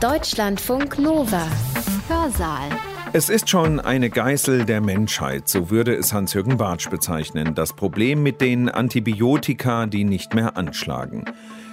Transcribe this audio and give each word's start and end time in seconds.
Deutschlandfunk 0.00 0.98
Nova. 0.98 1.48
Hörsaal. 2.06 2.68
Es 3.14 3.30
ist 3.30 3.48
schon 3.48 3.80
eine 3.80 4.10
Geißel 4.10 4.66
der 4.66 4.82
Menschheit, 4.82 5.48
so 5.48 5.70
würde 5.70 5.94
es 5.94 6.12
Hans-Jürgen 6.12 6.58
Bartsch 6.58 6.90
bezeichnen. 6.90 7.54
Das 7.54 7.72
Problem 7.72 8.22
mit 8.22 8.42
den 8.42 8.68
Antibiotika, 8.68 9.86
die 9.86 10.04
nicht 10.04 10.34
mehr 10.34 10.58
anschlagen. 10.58 11.24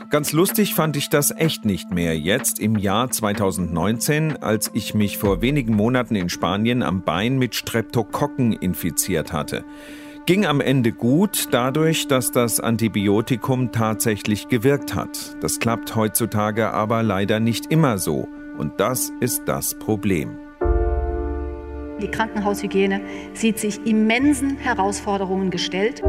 Ganz 0.10 0.32
lustig 0.32 0.74
fand 0.74 0.96
ich 0.96 1.10
das 1.10 1.32
echt 1.32 1.66
nicht 1.66 1.92
mehr 1.92 2.18
jetzt 2.18 2.60
im 2.60 2.78
Jahr 2.78 3.12
2019, 3.12 4.42
als 4.42 4.72
ich 4.74 4.94
mich 4.94 5.18
vor 5.18 5.42
wenigen 5.42 5.76
Monaten 5.76 6.16
in 6.16 6.30
Spanien 6.30 6.82
am 6.82 7.02
Bein 7.02 7.38
mit 7.38 7.56
Streptokokken 7.56 8.54
infiziert 8.54 9.34
hatte. 9.34 9.66
Ging 10.26 10.46
am 10.46 10.62
Ende 10.62 10.94
gut 10.94 11.50
dadurch, 11.52 12.08
dass 12.08 12.32
das 12.32 12.62
Antibiotikum 12.62 13.74
tatsächlich 13.74 14.48
gewirkt 14.48 14.96
hat. 14.96 15.36
Das 15.42 15.60
klappt 15.60 15.98
heutzutage 15.98 16.72
aber 16.72 17.04
leider 17.04 17.42
nicht 17.42 17.66
immer 17.66 17.98
so. 17.98 18.30
Und 18.58 18.80
das 18.80 19.12
ist 19.20 19.42
das 19.48 19.78
Problem. 19.78 20.38
Die 22.02 22.08
Krankenhaushygiene 22.08 23.02
sieht 23.34 23.60
sich 23.60 23.86
immensen 23.86 24.56
Herausforderungen 24.56 25.52
gestellt. 25.52 26.02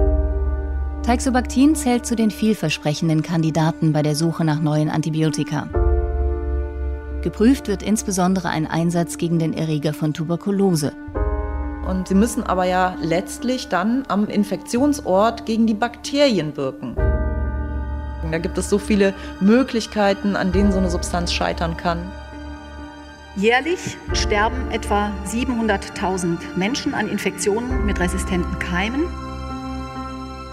Teixobactin 1.03 1.75
zählt 1.75 2.07
zu 2.07 2.15
den 2.15 2.31
vielversprechenden 2.31 3.23
Kandidaten 3.23 3.93
bei 3.93 4.03
der 4.03 4.15
Suche 4.15 4.45
nach 4.45 4.61
neuen 4.61 4.91
Antibiotika. 4.91 5.69
Geprüft 7.23 7.67
wird 7.67 7.83
insbesondere 7.83 8.49
ein 8.49 8.69
Einsatz 8.69 9.19
gegen 9.19 9.41
den 9.41 9.55
Erreger 9.55 9.93
von 9.93 10.15
Tuberkulose. 10.15 10.93
Und 11.87 12.09
sie 12.09 12.15
müssen 12.15 12.43
aber 12.43 12.65
ja 12.65 12.97
letztlich 13.01 13.69
dann 13.69 14.05
am 14.09 14.27
Infektionsort 14.27 15.47
gegen 15.47 15.67
die 15.67 15.75
Bakterien 15.75 16.57
wirken. 16.57 16.97
Da 18.31 18.39
gibt 18.39 18.57
es 18.59 18.71
so 18.71 18.79
viele 18.79 19.15
Möglichkeiten, 19.41 20.35
an 20.35 20.51
denen 20.53 20.73
so 20.73 20.79
eine 20.79 20.91
Substanz 20.91 21.33
scheitern 21.33 21.77
kann. 21.77 22.11
Jährlich 23.37 23.97
sterben 24.13 24.71
etwa 24.71 25.11
700.000 25.27 26.39
Menschen 26.57 26.95
an 26.95 27.09
Infektionen 27.09 27.85
mit 27.85 27.99
resistenten 27.99 28.59
Keimen. 28.59 29.03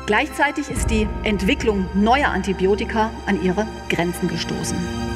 Gleichzeitig 0.07 0.69
ist 0.69 0.89
die 0.89 1.07
Entwicklung 1.23 1.85
neuer 1.93 2.29
Antibiotika 2.29 3.11
an 3.27 3.41
ihre 3.43 3.67
Grenzen 3.89 4.27
gestoßen. 4.27 5.10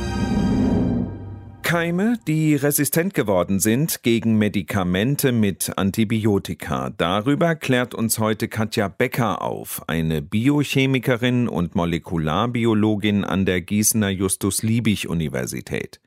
Keime, 1.76 2.18
die 2.26 2.56
resistent 2.56 3.14
geworden 3.14 3.60
sind 3.60 4.02
gegen 4.02 4.38
Medikamente 4.38 5.34
mit 5.34 5.78
Antibiotika. 5.78 6.90
Darüber 6.96 7.56
klärt 7.56 7.94
uns 7.94 8.18
heute 8.18 8.48
Katja 8.48 8.88
Becker 8.88 9.42
auf, 9.42 9.84
eine 9.88 10.22
Biochemikerin 10.22 11.50
und 11.50 11.76
Molekularbiologin 11.76 13.26
an 13.26 13.46
der 13.46 13.60
Gießener 13.60 14.08
Justus-Liebig-Universität. 14.08 16.00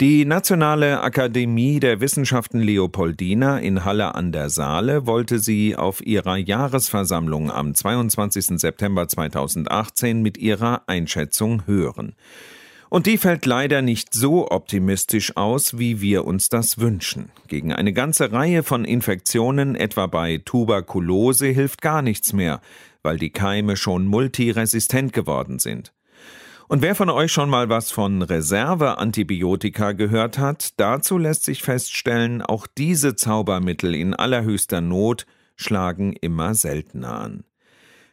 Die 0.00 0.24
Nationale 0.24 1.00
Akademie 1.00 1.78
der 1.78 2.00
Wissenschaften 2.00 2.58
Leopoldina 2.58 3.58
in 3.58 3.84
Halle 3.84 4.16
an 4.16 4.32
der 4.32 4.50
Saale 4.50 5.06
wollte 5.06 5.38
sie 5.38 5.76
auf 5.76 6.04
ihrer 6.04 6.38
Jahresversammlung 6.38 7.52
am 7.52 7.72
22. 7.72 8.58
September 8.58 9.06
2018 9.06 10.22
mit 10.22 10.38
ihrer 10.38 10.82
Einschätzung 10.88 11.68
hören. 11.68 12.16
Und 12.90 13.06
die 13.06 13.18
fällt 13.18 13.44
leider 13.44 13.82
nicht 13.82 14.14
so 14.14 14.50
optimistisch 14.50 15.36
aus, 15.36 15.78
wie 15.78 16.00
wir 16.00 16.24
uns 16.24 16.48
das 16.48 16.78
wünschen. 16.78 17.30
Gegen 17.46 17.72
eine 17.72 17.92
ganze 17.92 18.32
Reihe 18.32 18.62
von 18.62 18.84
Infektionen, 18.84 19.74
etwa 19.74 20.06
bei 20.06 20.40
Tuberkulose, 20.44 21.48
hilft 21.48 21.82
gar 21.82 22.00
nichts 22.00 22.32
mehr, 22.32 22.60
weil 23.02 23.18
die 23.18 23.30
Keime 23.30 23.76
schon 23.76 24.06
multiresistent 24.06 25.12
geworden 25.12 25.58
sind. 25.58 25.92
Und 26.68 26.82
wer 26.82 26.94
von 26.94 27.08
euch 27.08 27.32
schon 27.32 27.48
mal 27.48 27.70
was 27.70 27.90
von 27.90 28.20
Reserveantibiotika 28.20 29.92
gehört 29.92 30.38
hat, 30.38 30.78
dazu 30.78 31.16
lässt 31.16 31.44
sich 31.44 31.62
feststellen, 31.62 32.42
auch 32.42 32.66
diese 32.66 33.16
Zaubermittel 33.16 33.94
in 33.94 34.12
allerhöchster 34.12 34.82
Not 34.82 35.26
schlagen 35.56 36.12
immer 36.12 36.54
seltener 36.54 37.20
an. 37.20 37.44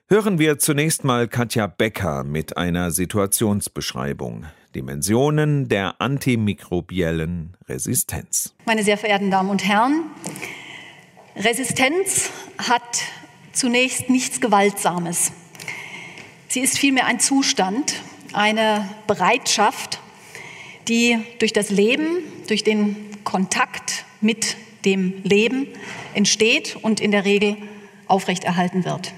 Hören 0.07 0.39
wir 0.39 0.59
zunächst 0.59 1.03
mal 1.03 1.27
Katja 1.27 1.67
Becker 1.67 2.23
mit 2.23 2.55
einer 2.57 2.91
Situationsbeschreibung. 2.91 4.45
Dimensionen 4.75 5.69
der 5.69 5.99
antimikrobiellen 5.99 7.55
Resistenz. 7.67 8.53
Meine 8.65 8.83
sehr 8.83 8.97
verehrten 8.97 9.31
Damen 9.31 9.49
und 9.49 9.65
Herren, 9.65 10.03
Resistenz 11.35 12.29
hat 12.57 13.01
zunächst 13.53 14.09
nichts 14.09 14.41
Gewaltsames. 14.41 15.31
Sie 16.47 16.59
ist 16.59 16.77
vielmehr 16.77 17.05
ein 17.07 17.19
Zustand, 17.19 18.01
eine 18.33 18.87
Bereitschaft, 19.07 19.99
die 20.87 21.17
durch 21.39 21.53
das 21.53 21.69
Leben, 21.69 22.19
durch 22.47 22.63
den 22.63 22.95
Kontakt 23.23 24.05
mit 24.21 24.57
dem 24.85 25.13
Leben 25.23 25.67
entsteht 26.13 26.77
und 26.81 26.99
in 26.99 27.11
der 27.11 27.25
Regel 27.25 27.57
aufrechterhalten 28.07 28.85
wird. 28.85 29.13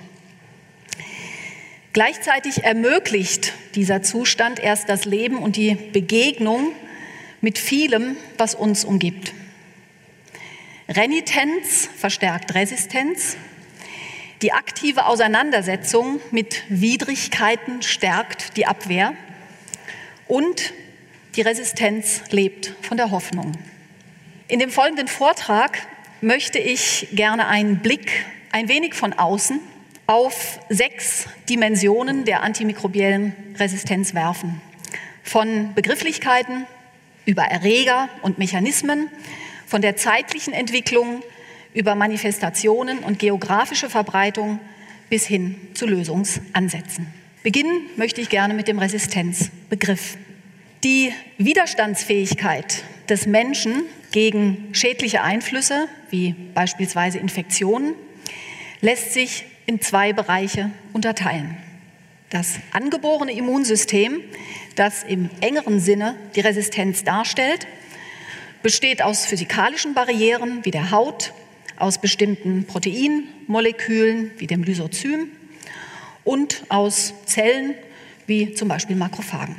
Gleichzeitig 1.98 2.64
ermöglicht 2.64 3.54
dieser 3.74 4.04
Zustand 4.04 4.60
erst 4.60 4.88
das 4.88 5.06
Leben 5.06 5.40
und 5.40 5.56
die 5.56 5.74
Begegnung 5.74 6.74
mit 7.42 7.58
vielem, 7.58 8.16
was 8.38 8.54
uns 8.54 8.86
umgibt. 8.86 9.34
Renitenz 10.88 11.90
verstärkt 11.98 12.54
Resistenz. 12.54 13.36
Die 14.44 14.54
aktive 14.54 15.08
Auseinandersetzung 15.08 16.20
mit 16.30 16.62
Widrigkeiten 16.70 17.82
stärkt 17.82 18.58
die 18.58 18.68
Abwehr. 18.68 19.14
Und 20.28 20.74
die 21.36 21.42
Resistenz 21.42 22.22
lebt 22.30 22.76
von 22.84 22.98
der 22.98 23.10
Hoffnung. 23.10 23.54
In 24.48 24.60
dem 24.60 24.70
folgenden 24.70 25.08
Vortrag 25.08 25.80
möchte 26.22 26.60
ich 26.60 27.08
gerne 27.14 27.48
einen 27.48 27.80
Blick 27.80 28.28
ein 28.52 28.70
wenig 28.70 28.94
von 28.94 29.14
außen 29.14 29.60
auf 30.08 30.60
sechs 30.70 31.28
Dimensionen 31.50 32.24
der 32.24 32.42
antimikrobiellen 32.42 33.34
Resistenz 33.60 34.14
werfen. 34.14 34.62
Von 35.22 35.74
Begrifflichkeiten 35.76 36.66
über 37.26 37.44
Erreger 37.44 38.08
und 38.22 38.38
Mechanismen, 38.38 39.10
von 39.66 39.82
der 39.82 39.98
zeitlichen 39.98 40.54
Entwicklung 40.54 41.22
über 41.74 41.94
Manifestationen 41.94 43.00
und 43.00 43.20
geografische 43.20 43.90
Verbreitung 43.90 44.60
bis 45.10 45.28
hin 45.28 45.56
zu 45.74 45.86
Lösungsansätzen. 45.86 47.08
Beginnen 47.44 47.82
möchte 47.98 48.22
ich 48.22 48.30
gerne 48.30 48.54
mit 48.54 48.68
dem 48.68 48.80
Resistenzbegriff. 48.80 50.18
Die 50.84 51.12
Widerstandsfähigkeit 51.38 52.84
des 53.10 53.26
Menschen 53.26 53.84
gegen 54.12 54.70
schädliche 54.72 55.22
Einflüsse, 55.22 55.88
wie 56.10 56.34
beispielsweise 56.54 57.20
Infektionen, 57.20 57.94
lässt 58.82 59.14
sich 59.14 59.46
in 59.68 59.80
zwei 59.82 60.14
Bereiche 60.14 60.72
unterteilen. 60.94 61.56
Das 62.30 62.56
angeborene 62.74 63.34
Immunsystem, 63.34 64.22
das 64.76 65.04
im 65.04 65.30
engeren 65.42 65.80
Sinne 65.80 66.16
die 66.36 66.40
Resistenz 66.40 67.04
darstellt, 67.04 67.68
besteht 68.64 69.02
aus 69.02 69.26
physikalischen 69.26 69.94
Barrieren 69.94 70.66
wie 70.66 70.72
der 70.72 70.92
Haut, 70.92 71.34
aus 71.78 72.00
bestimmten 72.00 72.66
Proteinmolekülen 72.66 74.32
wie 74.38 74.48
dem 74.48 74.64
Lysozym 74.64 75.32
und 76.24 76.64
aus 76.70 77.14
Zellen 77.26 77.76
wie 78.26 78.54
zum 78.54 78.68
Beispiel 78.68 78.96
Makrophagen. 78.96 79.56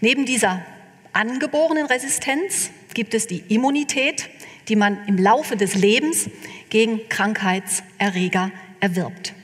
Neben 0.00 0.24
dieser 0.24 0.64
angeborenen 1.12 1.86
Resistenz 1.86 2.70
gibt 2.94 3.14
es 3.14 3.26
die 3.26 3.44
Immunität, 3.48 4.30
die 4.68 4.76
man 4.76 4.98
im 5.06 5.18
Laufe 5.18 5.56
des 5.56 5.74
Lebens 5.74 6.30
gegen 6.70 7.08
Krankheitserreger 7.08 8.50
erwirbt. 8.80 9.34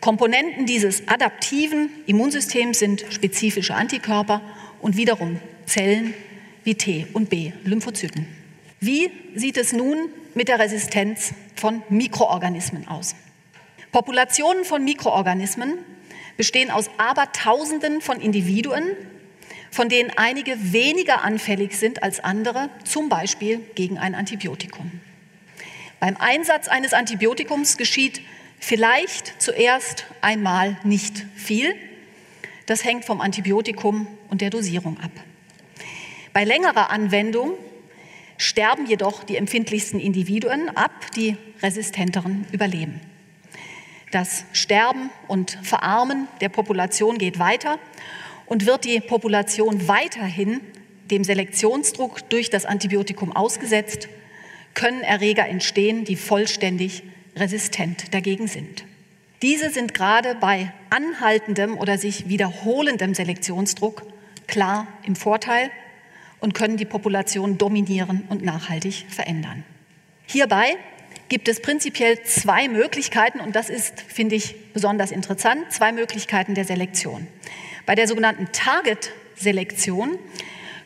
Komponenten 0.00 0.66
dieses 0.66 1.08
adaptiven 1.08 1.90
Immunsystems 2.06 2.78
sind 2.78 3.04
spezifische 3.10 3.74
Antikörper 3.74 4.40
und 4.80 4.96
wiederum 4.96 5.40
Zellen 5.66 6.14
wie 6.64 6.76
T 6.76 7.06
und 7.12 7.30
B, 7.30 7.52
Lymphozyten. 7.64 8.26
Wie 8.80 9.10
sieht 9.34 9.56
es 9.56 9.72
nun 9.72 10.10
mit 10.34 10.48
der 10.48 10.60
Resistenz 10.60 11.32
von 11.56 11.82
Mikroorganismen 11.88 12.86
aus? 12.86 13.16
Populationen 13.90 14.64
von 14.64 14.84
Mikroorganismen 14.84 15.78
bestehen 16.36 16.70
aus 16.70 16.88
Abertausenden 16.98 18.00
von 18.00 18.20
Individuen, 18.20 18.84
von 19.70 19.88
denen 19.88 20.10
einige 20.16 20.72
weniger 20.72 21.22
anfällig 21.22 21.76
sind 21.76 22.02
als 22.02 22.20
andere, 22.20 22.70
zum 22.84 23.08
Beispiel 23.08 23.60
gegen 23.74 23.98
ein 23.98 24.14
Antibiotikum. 24.14 25.00
Beim 26.00 26.16
Einsatz 26.16 26.68
eines 26.68 26.92
Antibiotikums 26.92 27.76
geschieht 27.76 28.20
vielleicht 28.60 29.40
zuerst 29.40 30.06
einmal 30.20 30.76
nicht 30.84 31.24
viel. 31.34 31.74
Das 32.66 32.84
hängt 32.84 33.04
vom 33.04 33.20
Antibiotikum 33.20 34.06
und 34.28 34.40
der 34.40 34.50
Dosierung 34.50 34.98
ab. 35.00 35.10
Bei 36.32 36.44
längerer 36.44 36.90
Anwendung 36.90 37.54
sterben 38.36 38.86
jedoch 38.86 39.24
die 39.24 39.36
empfindlichsten 39.36 39.98
Individuen 39.98 40.68
ab, 40.76 40.92
die 41.16 41.36
resistenteren 41.62 42.46
überleben. 42.52 43.00
Das 44.12 44.44
Sterben 44.52 45.10
und 45.26 45.58
Verarmen 45.62 46.28
der 46.40 46.48
Population 46.48 47.18
geht 47.18 47.38
weiter 47.38 47.78
und 48.48 48.66
wird 48.66 48.84
die 48.84 49.00
Population 49.00 49.88
weiterhin 49.88 50.60
dem 51.10 51.24
Selektionsdruck 51.24 52.28
durch 52.30 52.50
das 52.50 52.64
Antibiotikum 52.64 53.34
ausgesetzt, 53.34 54.08
können 54.74 55.02
Erreger 55.02 55.46
entstehen, 55.46 56.04
die 56.04 56.16
vollständig 56.16 57.02
resistent 57.36 58.12
dagegen 58.14 58.46
sind. 58.46 58.84
Diese 59.42 59.70
sind 59.70 59.94
gerade 59.94 60.34
bei 60.34 60.72
anhaltendem 60.90 61.78
oder 61.78 61.96
sich 61.96 62.28
wiederholendem 62.28 63.14
Selektionsdruck 63.14 64.02
klar 64.46 64.86
im 65.04 65.14
Vorteil 65.14 65.70
und 66.40 66.54
können 66.54 66.76
die 66.76 66.84
Population 66.84 67.58
dominieren 67.58 68.24
und 68.28 68.42
nachhaltig 68.42 69.06
verändern. 69.08 69.64
Hierbei 70.26 70.76
gibt 71.28 71.48
es 71.48 71.60
prinzipiell 71.60 72.22
zwei 72.22 72.68
Möglichkeiten, 72.68 73.40
und 73.40 73.54
das 73.54 73.70
ist, 73.70 74.00
finde 74.00 74.34
ich, 74.34 74.72
besonders 74.72 75.10
interessant, 75.10 75.70
zwei 75.70 75.92
Möglichkeiten 75.92 76.54
der 76.54 76.64
Selektion. 76.64 77.26
Bei 77.88 77.94
der 77.94 78.06
sogenannten 78.06 78.52
Target-Selektion 78.52 80.18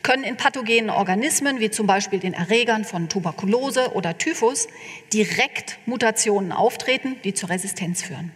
können 0.04 0.22
in 0.22 0.36
pathogenen 0.36 0.88
Organismen, 0.88 1.58
wie 1.58 1.68
zum 1.68 1.88
Beispiel 1.88 2.20
den 2.20 2.32
Erregern 2.32 2.84
von 2.84 3.08
Tuberkulose 3.08 3.94
oder 3.94 4.18
Typhus, 4.18 4.68
direkt 5.12 5.80
Mutationen 5.84 6.52
auftreten, 6.52 7.16
die 7.24 7.34
zur 7.34 7.48
Resistenz 7.48 8.04
führen. 8.04 8.30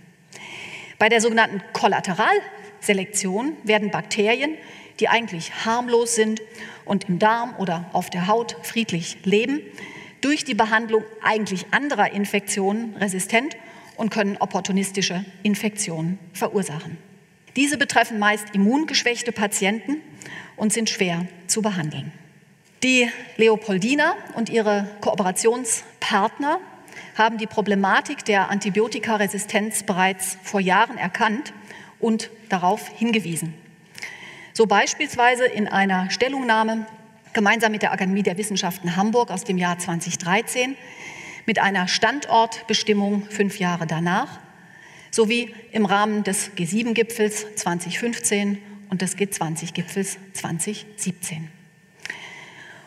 Bei 0.99 1.09
der 1.09 1.21
sogenannten 1.21 1.63
Kollateralselektion 1.75 3.57
werden 3.63 3.93
Bakterien, 3.93 4.57
die 4.99 5.09
eigentlich 5.09 5.65
harmlos 5.65 6.17
sind 6.17 6.43
und 6.85 7.09
im 7.09 7.21
Darm 7.21 7.55
oder 7.59 7.89
auf 7.93 8.11
der 8.11 8.27
Haut 8.27 8.57
friedlich 8.63 9.19
leben, 9.23 9.61
durch 10.23 10.43
die 10.43 10.55
Behandlung 10.55 11.05
eigentlich 11.23 11.67
anderer 11.71 12.11
Infektionen 12.11 12.97
resistent 12.97 13.57
und 13.97 14.11
können 14.11 14.37
opportunistische 14.39 15.25
Infektionen 15.45 16.19
verursachen. 16.33 17.06
Diese 17.57 17.79
betreffen 17.79 18.19
meist 18.19 18.55
immungeschwächte 18.55 19.33
Patienten 19.33 20.03
und 20.57 20.73
sind 20.73 20.91
schwer 20.91 21.27
zu 21.47 21.63
behandeln. 21.63 22.13
Die 22.83 23.11
Leopoldina 23.39 24.15
und 24.35 24.51
ihre 24.51 24.89
Kooperationspartner 25.01 26.61
haben 27.17 27.39
die 27.39 27.47
Problematik 27.47 28.25
der 28.27 28.51
Antibiotikaresistenz 28.51 29.83
bereits 29.83 30.37
vor 30.43 30.61
Jahren 30.61 30.99
erkannt 30.99 31.55
und 31.99 32.31
darauf 32.51 32.89
hingewiesen. 32.89 33.55
So 34.53 34.67
beispielsweise 34.67 35.47
in 35.47 35.67
einer 35.67 36.11
Stellungnahme 36.11 36.87
gemeinsam 37.33 37.73
mit 37.73 37.83
der 37.83 37.93
Akademie 37.93 38.23
der 38.23 38.37
Wissenschaften 38.37 38.97
Hamburg 38.97 39.31
aus 39.31 39.45
dem 39.45 39.57
Jahr 39.57 39.79
2013 39.79 40.77
mit 41.47 41.59
einer 41.59 41.89
Standortbestimmung 41.89 43.27
fünf 43.31 43.59
Jahre 43.59 43.87
danach 43.87 44.39
sowie 45.17 45.55
im 45.73 45.87
Rahmen 45.87 46.25
des 46.25 46.51
G7-Gipfels 46.57 47.47
2015 47.57 48.59
und 48.91 49.01
des 49.01 49.17
G20-Gipfels 49.17 50.19
2017. 50.35 51.51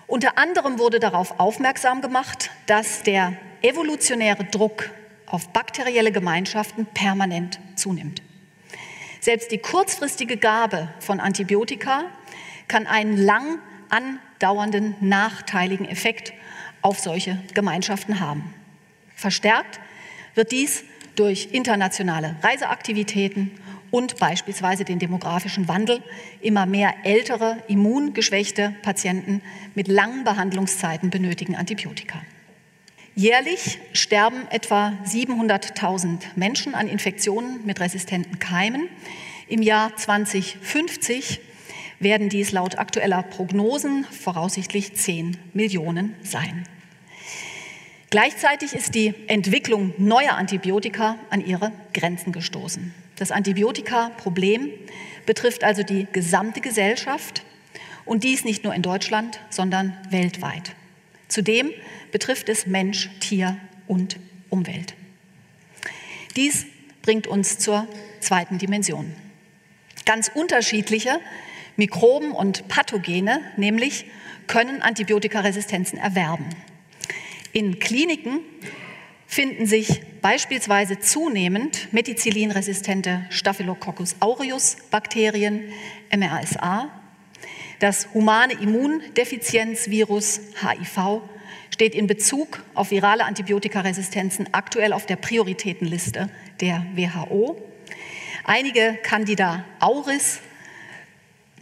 Unter 0.06 0.38
anderem 0.38 0.78
wurde 0.78 1.00
darauf 1.00 1.40
aufmerksam 1.40 2.02
gemacht, 2.02 2.52
dass 2.68 3.02
der 3.02 3.34
evolutionäre 3.64 4.44
Druck 4.44 4.92
auf 5.26 5.50
bakterielle 5.50 6.12
Gemeinschaften 6.12 6.86
permanent 6.86 7.60
zunimmt. 7.76 8.22
Selbst 9.20 9.52
die 9.52 9.58
kurzfristige 9.58 10.38
Gabe 10.38 10.90
von 11.00 11.20
Antibiotika 11.20 12.04
kann 12.68 12.86
einen 12.86 13.18
lang 13.18 13.58
andauernden 13.90 14.96
nachteiligen 15.00 15.90
Effekt 15.90 16.34
auf 16.84 17.00
solche 17.00 17.40
Gemeinschaften 17.56 18.20
haben. 18.20 18.54
Verstärkt 19.16 19.80
wird 20.36 20.52
dies 20.52 20.84
durch 21.20 21.50
internationale 21.52 22.38
Reiseaktivitäten 22.42 23.52
und 23.92 24.18
beispielsweise 24.18 24.86
den 24.86 25.00
demografischen 25.00 25.68
Wandel 25.68 26.02
immer 26.40 26.66
mehr 26.66 26.94
ältere, 27.04 27.58
immungeschwächte 27.68 28.74
Patienten 28.82 29.42
mit 29.76 29.90
langen 29.90 30.24
Behandlungszeiten 30.24 31.10
benötigen 31.10 31.58
Antibiotika. 31.58 32.22
Jährlich 33.16 33.80
sterben 33.92 34.48
etwa 34.50 34.94
700.000 35.06 36.22
Menschen 36.38 36.74
an 36.74 36.88
Infektionen 36.88 37.66
mit 37.66 37.82
resistenten 37.82 38.40
Keimen. 38.40 38.88
Im 39.50 39.62
Jahr 39.62 39.94
2050 39.98 41.42
werden 42.00 42.30
dies 42.30 42.54
laut 42.54 42.78
aktueller 42.78 43.24
Prognosen 43.24 44.06
voraussichtlich 44.06 44.96
10 44.96 45.36
Millionen 45.54 46.16
sein. 46.24 46.64
Gleichzeitig 48.10 48.74
ist 48.74 48.96
die 48.96 49.14
Entwicklung 49.28 49.94
neuer 50.00 50.34
Antibiotika 50.34 51.18
an 51.30 51.46
ihre 51.46 51.72
Grenzen 51.94 52.32
gestoßen. 52.32 52.94
Das 53.18 53.32
Antibiotika-Problem 53.32 54.72
betrifft 55.28 55.64
also 55.64 55.84
die 55.84 56.08
gesamte 56.12 56.60
Gesellschaft 56.60 57.44
und 58.06 58.24
dies 58.24 58.46
nicht 58.46 58.64
nur 58.64 58.74
in 58.74 58.82
Deutschland, 58.82 59.40
sondern 59.52 59.96
weltweit. 60.10 60.76
Zudem 61.28 61.70
betrifft 62.12 62.50
es 62.50 62.66
Mensch, 62.66 63.12
Tier 63.20 63.58
und 63.86 64.18
Umwelt. 64.50 64.96
Dies 66.36 66.66
bringt 67.04 67.28
uns 67.28 67.60
zur 67.60 67.88
zweiten 68.22 68.58
Dimension. 68.58 69.14
Ganz 70.06 70.32
unterschiedliche 70.34 71.20
Mikroben 71.76 72.32
und 72.32 72.68
Pathogene 72.68 73.42
nämlich 73.58 74.06
können 74.48 74.82
Antibiotikaresistenzen 74.82 76.00
erwerben. 76.00 76.48
In 77.52 77.80
Kliniken 77.80 78.42
finden 79.26 79.66
sich 79.66 80.02
beispielsweise 80.22 81.00
zunehmend 81.00 81.92
methicillinresistente 81.94 83.26
Staphylococcus 83.30 84.16
aureus 84.20 84.78
Bakterien, 84.92 85.72
MRSA. 86.16 86.90
Das 87.80 88.10
humane 88.14 88.54
Immundefizienzvirus 88.54 90.42
HIV 90.62 91.22
steht 91.70 91.96
in 91.96 92.08
Bezug 92.08 92.64
auf 92.74 92.92
virale 92.92 93.26
Antibiotikaresistenzen 93.26 94.50
aktuell 94.52 94.94
auf 94.94 95.06
der 95.06 95.16
Prioritätenliste 95.16 96.30
der 96.60 96.86
WHO. 96.96 97.62
Einige 98.44 98.98
Candida 99.04 99.64
auris 99.80 100.42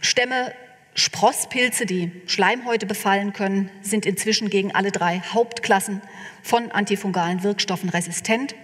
Stämme 0.00 0.52
Sprosspilze, 0.98 1.86
die 1.86 2.10
Schleimhäute 2.26 2.84
befallen 2.84 3.32
können, 3.32 3.70
sind 3.82 4.04
inzwischen 4.04 4.50
gegen 4.50 4.74
alle 4.74 4.90
drei 4.90 5.22
Hauptklassen 5.32 6.02
von 6.42 6.72
antifungalen 6.72 7.44
Wirkstoffen 7.44 7.88
resistent 7.88 8.56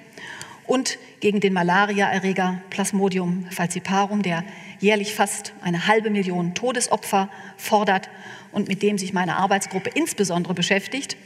und 0.67 0.99
gegen 1.21 1.39
den 1.39 1.53
Malariaerreger 1.53 2.61
Plasmodium 2.71 3.47
falciparum, 3.51 4.23
der 4.23 4.43
jährlich 4.81 5.15
fast 5.15 5.53
eine 5.63 5.87
halbe 5.87 6.11
Million 6.11 6.55
Todesopfer 6.55 7.31
fordert 7.57 8.11
und 8.51 8.67
mit 8.67 8.83
dem 8.83 8.99
sich 8.99 9.13
meine 9.13 9.37
Arbeitsgruppe 9.37 9.91
insbesondere 9.95 10.55
beschäftigt, 10.55 11.17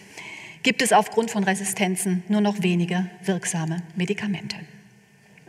gibt 0.63 0.83
es 0.83 0.93
aufgrund 0.93 1.31
von 1.31 1.43
Resistenzen 1.43 2.23
nur 2.29 2.43
noch 2.43 2.63
wenige 2.63 3.09
wirksame 3.25 3.83
Medikamente. 3.97 4.57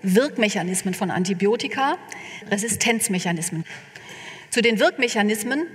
Wirkmechanismen 0.01 0.93
von 0.93 1.11
Antibiotika, 1.11 1.97
Resistenzmechanismen. 2.49 3.65
Zu 4.49 4.61
den 4.61 4.79
Wirkmechanismen 4.79 5.67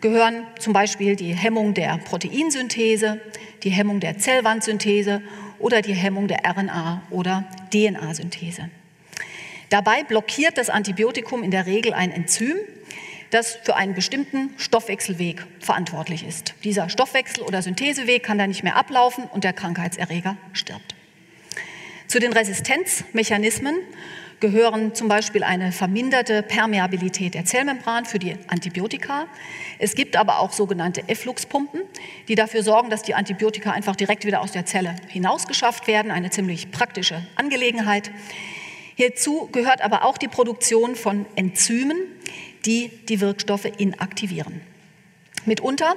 gehören 0.00 0.46
zum 0.58 0.72
Beispiel 0.72 1.16
die 1.16 1.34
Hemmung 1.34 1.74
der 1.74 1.98
Proteinsynthese, 1.98 3.20
die 3.62 3.70
Hemmung 3.70 4.00
der 4.00 4.18
Zellwandsynthese 4.18 5.20
oder 5.58 5.82
die 5.82 5.94
Hemmung 5.94 6.28
der 6.28 6.44
RNA- 6.44 7.00
oder 7.10 7.44
DNA-Synthese. 7.72 8.70
Dabei 9.68 10.04
blockiert 10.04 10.58
das 10.58 10.70
Antibiotikum 10.70 11.42
in 11.42 11.50
der 11.50 11.66
Regel 11.66 11.92
ein 11.92 12.10
Enzym, 12.10 12.56
das 13.30 13.56
für 13.62 13.76
einen 13.76 13.94
bestimmten 13.94 14.50
Stoffwechselweg 14.56 15.46
verantwortlich 15.60 16.26
ist. 16.26 16.54
Dieser 16.64 16.88
Stoffwechsel- 16.88 17.44
oder 17.44 17.62
Syntheseweg 17.62 18.22
kann 18.22 18.38
da 18.38 18.46
nicht 18.46 18.64
mehr 18.64 18.76
ablaufen 18.76 19.24
und 19.24 19.44
der 19.44 19.52
Krankheitserreger 19.52 20.36
stirbt. 20.52 20.94
Zu 22.08 22.18
den 22.18 22.32
Resistenzmechanismen 22.32 23.76
gehören 24.40 24.94
zum 24.94 25.08
Beispiel 25.08 25.44
eine 25.44 25.70
verminderte 25.70 26.42
Permeabilität 26.42 27.34
der 27.34 27.44
Zellmembran 27.44 28.06
für 28.06 28.18
die 28.18 28.36
Antibiotika. 28.48 29.26
Es 29.78 29.94
gibt 29.94 30.16
aber 30.16 30.40
auch 30.40 30.52
sogenannte 30.52 31.08
Effluxpumpen, 31.08 31.82
die 32.28 32.34
dafür 32.34 32.62
sorgen, 32.62 32.90
dass 32.90 33.02
die 33.02 33.14
Antibiotika 33.14 33.70
einfach 33.70 33.96
direkt 33.96 34.24
wieder 34.24 34.40
aus 34.40 34.52
der 34.52 34.66
Zelle 34.66 34.96
hinausgeschafft 35.08 35.86
werden. 35.86 36.10
Eine 36.10 36.30
ziemlich 36.30 36.70
praktische 36.70 37.24
Angelegenheit. 37.36 38.10
Hierzu 38.96 39.48
gehört 39.52 39.82
aber 39.82 40.04
auch 40.04 40.18
die 40.18 40.28
Produktion 40.28 40.96
von 40.96 41.26
Enzymen, 41.36 41.98
die 42.64 42.88
die 43.08 43.20
Wirkstoffe 43.20 43.66
inaktivieren. 43.78 44.60
Mitunter 45.44 45.94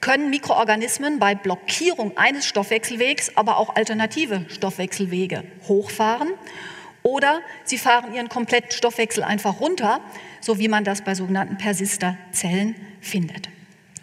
können 0.00 0.30
Mikroorganismen 0.30 1.18
bei 1.18 1.34
Blockierung 1.34 2.16
eines 2.16 2.46
Stoffwechselwegs 2.46 3.36
aber 3.36 3.56
auch 3.56 3.76
alternative 3.76 4.46
Stoffwechselwege 4.48 5.44
hochfahren 5.68 6.30
oder 7.02 7.40
sie 7.64 7.78
fahren 7.78 8.14
ihren 8.14 8.28
kompletten 8.28 8.70
Stoffwechsel 8.70 9.22
einfach 9.22 9.60
runter, 9.60 10.00
so 10.40 10.58
wie 10.58 10.68
man 10.68 10.84
das 10.84 11.02
bei 11.02 11.14
sogenannten 11.14 11.58
Persisterzellen 11.58 12.76
findet. 13.00 13.48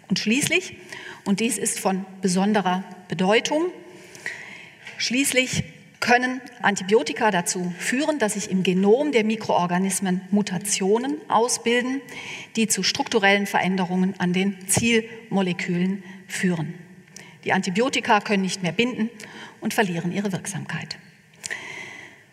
Und 0.08 0.18
schließlich, 0.18 0.76
und 1.24 1.40
dies 1.40 1.58
ist 1.58 1.80
von 1.80 2.04
besonderer 2.20 2.84
Bedeutung, 3.08 3.66
schließlich 4.98 5.64
können 6.00 6.40
Antibiotika 6.62 7.30
dazu 7.30 7.72
führen, 7.78 8.18
dass 8.18 8.32
sich 8.32 8.50
im 8.50 8.62
Genom 8.62 9.12
der 9.12 9.22
Mikroorganismen 9.22 10.22
Mutationen 10.30 11.18
ausbilden, 11.28 12.00
die 12.56 12.68
zu 12.68 12.82
strukturellen 12.82 13.46
Veränderungen 13.46 14.14
an 14.18 14.32
den 14.32 14.56
Zielmolekülen 14.66 16.02
führen. 16.26 16.74
Die 17.44 17.52
Antibiotika 17.52 18.20
können 18.20 18.42
nicht 18.42 18.62
mehr 18.62 18.72
binden 18.72 19.10
und 19.60 19.74
verlieren 19.74 20.10
ihre 20.10 20.32
Wirksamkeit. 20.32 20.98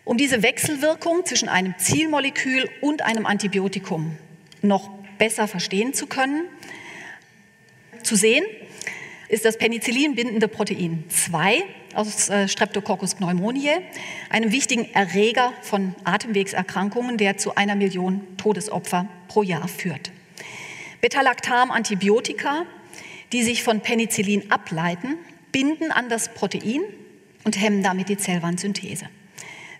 Um 0.08 0.16
diese 0.16 0.42
Wechselwirkung 0.42 1.26
zwischen 1.26 1.50
einem 1.50 1.74
Zielmolekül 1.76 2.70
und 2.80 3.02
einem 3.02 3.26
Antibiotikum 3.26 4.16
noch 4.62 4.88
besser 5.18 5.46
verstehen 5.46 5.92
zu 5.92 6.06
können, 6.06 6.46
zu 8.02 8.16
sehen, 8.16 8.42
ist 9.28 9.44
das 9.44 9.58
Penicillin 9.58 10.14
bindende 10.14 10.48
Protein 10.48 11.04
2 11.10 11.62
aus 11.92 12.30
äh, 12.30 12.48
Streptococcus 12.48 13.16
pneumoniae, 13.16 13.82
einem 14.30 14.50
wichtigen 14.50 14.90
Erreger 14.94 15.52
von 15.60 15.94
Atemwegserkrankungen, 16.04 17.18
der 17.18 17.36
zu 17.36 17.56
einer 17.56 17.74
Million 17.74 18.22
Todesopfer 18.38 19.10
pro 19.28 19.42
Jahr 19.42 19.68
führt. 19.68 20.10
Beta-Lactam-Antibiotika, 21.02 22.64
die 23.32 23.42
sich 23.42 23.62
von 23.62 23.82
Penicillin 23.82 24.50
ableiten, 24.50 25.16
binden 25.52 25.92
an 25.92 26.08
das 26.08 26.32
Protein 26.32 26.80
und 27.44 27.60
hemmen 27.60 27.82
damit 27.82 28.08
die 28.08 28.16
Zellwandsynthese. 28.16 29.10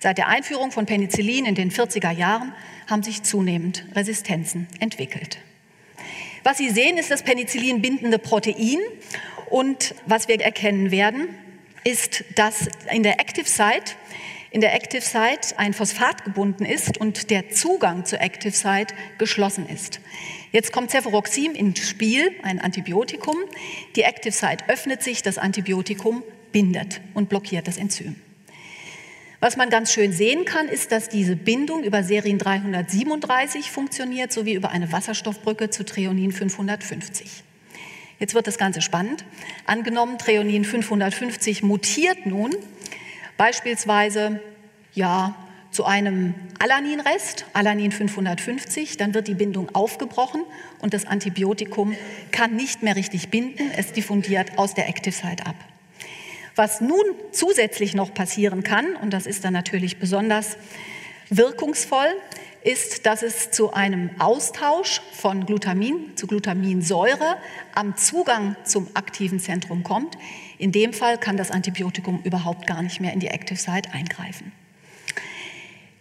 Seit 0.00 0.18
der 0.18 0.28
Einführung 0.28 0.70
von 0.70 0.86
Penicillin 0.86 1.44
in 1.44 1.54
den 1.54 1.70
40er 1.70 2.12
Jahren 2.12 2.52
haben 2.86 3.02
sich 3.02 3.22
zunehmend 3.22 3.84
Resistenzen 3.94 4.68
entwickelt. 4.78 5.38
Was 6.44 6.58
Sie 6.58 6.70
sehen, 6.70 6.98
ist 6.98 7.10
das 7.10 7.22
Penicillin 7.22 7.82
bindende 7.82 8.18
Protein 8.18 8.78
und 9.50 9.94
was 10.06 10.28
wir 10.28 10.40
erkennen 10.40 10.90
werden, 10.90 11.28
ist, 11.84 12.24
dass 12.36 12.68
in 12.92 13.02
der 13.02 13.20
Active 13.20 13.48
Site 13.48 13.94
in 14.50 14.62
der 14.62 14.74
Active 14.74 15.02
Site 15.02 15.58
ein 15.58 15.74
Phosphat 15.74 16.24
gebunden 16.24 16.64
ist 16.64 16.96
und 16.96 17.30
der 17.30 17.50
Zugang 17.50 18.06
zur 18.06 18.22
Active 18.22 18.52
Site 18.52 18.94
geschlossen 19.18 19.68
ist. 19.68 20.00
Jetzt 20.52 20.72
kommt 20.72 20.90
Cefuroxim 20.90 21.52
ins 21.52 21.86
Spiel, 21.86 22.34
ein 22.42 22.58
Antibiotikum. 22.58 23.36
Die 23.94 24.02
Active 24.02 24.32
Site 24.32 24.64
öffnet 24.68 25.02
sich, 25.02 25.22
das 25.22 25.36
Antibiotikum 25.36 26.22
bindet 26.50 27.02
und 27.12 27.28
blockiert 27.28 27.68
das 27.68 27.76
Enzym. 27.76 28.16
Was 29.40 29.56
man 29.56 29.70
ganz 29.70 29.92
schön 29.92 30.12
sehen 30.12 30.44
kann, 30.44 30.66
ist, 30.66 30.90
dass 30.90 31.08
diese 31.08 31.36
Bindung 31.36 31.84
über 31.84 32.02
Serien 32.02 32.38
337 32.38 33.70
funktioniert, 33.70 34.32
sowie 34.32 34.54
über 34.54 34.70
eine 34.70 34.90
Wasserstoffbrücke 34.90 35.70
zu 35.70 35.84
Treonin 35.84 36.32
550. 36.32 37.44
Jetzt 38.18 38.34
wird 38.34 38.48
das 38.48 38.58
Ganze 38.58 38.82
spannend. 38.82 39.24
Angenommen, 39.64 40.18
Treonin 40.18 40.64
550 40.64 41.62
mutiert 41.62 42.26
nun 42.26 42.50
beispielsweise 43.36 44.40
ja, 44.92 45.36
zu 45.70 45.84
einem 45.84 46.34
Alaninrest, 46.58 47.44
Alanin 47.52 47.92
550, 47.92 48.96
dann 48.96 49.14
wird 49.14 49.28
die 49.28 49.34
Bindung 49.34 49.72
aufgebrochen 49.72 50.42
und 50.80 50.94
das 50.94 51.06
Antibiotikum 51.06 51.94
kann 52.32 52.56
nicht 52.56 52.82
mehr 52.82 52.96
richtig 52.96 53.28
binden, 53.28 53.70
es 53.76 53.92
diffundiert 53.92 54.58
aus 54.58 54.74
der 54.74 54.88
Active 54.88 55.14
Site 55.14 55.46
ab. 55.46 55.54
Was 56.58 56.80
nun 56.80 57.04
zusätzlich 57.30 57.94
noch 57.94 58.12
passieren 58.12 58.64
kann, 58.64 58.96
und 58.96 59.12
das 59.12 59.26
ist 59.26 59.44
dann 59.44 59.52
natürlich 59.52 60.00
besonders 60.00 60.56
wirkungsvoll, 61.30 62.08
ist, 62.64 63.06
dass 63.06 63.22
es 63.22 63.52
zu 63.52 63.72
einem 63.74 64.10
Austausch 64.18 65.00
von 65.12 65.46
Glutamin 65.46 66.16
zu 66.16 66.26
Glutaminsäure 66.26 67.36
am 67.76 67.96
Zugang 67.96 68.56
zum 68.64 68.88
aktiven 68.94 69.38
Zentrum 69.38 69.84
kommt. 69.84 70.18
In 70.58 70.72
dem 70.72 70.92
Fall 70.92 71.16
kann 71.18 71.36
das 71.36 71.52
Antibiotikum 71.52 72.22
überhaupt 72.24 72.66
gar 72.66 72.82
nicht 72.82 72.98
mehr 73.00 73.12
in 73.12 73.20
die 73.20 73.28
Active 73.28 73.60
Site 73.60 73.92
eingreifen. 73.92 74.50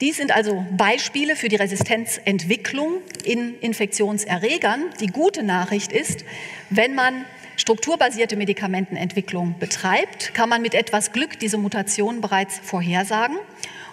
Dies 0.01 0.17
sind 0.17 0.31
also 0.31 0.65
Beispiele 0.75 1.35
für 1.35 1.49
die 1.49 1.55
Resistenzentwicklung 1.55 3.01
in 3.23 3.59
Infektionserregern. 3.59 4.85
Die 5.01 5.07
gute 5.07 5.43
Nachricht 5.43 5.91
ist, 5.91 6.25
wenn 6.71 6.95
man 6.95 7.25
strukturbasierte 7.57 8.37
Medikamentenentwicklung 8.37 9.59
betreibt, 9.59 10.33
kann 10.33 10.47
man 10.47 10.61
mit 10.61 10.73
etwas 10.73 11.11
Glück 11.11 11.37
diese 11.39 11.57
Mutation 11.57 12.21
bereits 12.21 12.59
vorhersagen 12.59 13.37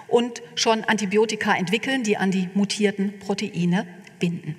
und 0.07 0.43
schon 0.55 0.85
Antibiotika 0.85 1.57
entwickeln, 1.57 2.05
die 2.05 2.17
an 2.17 2.31
die 2.31 2.49
mutierten 2.55 3.19
Proteine 3.19 3.87
binden. 4.21 4.55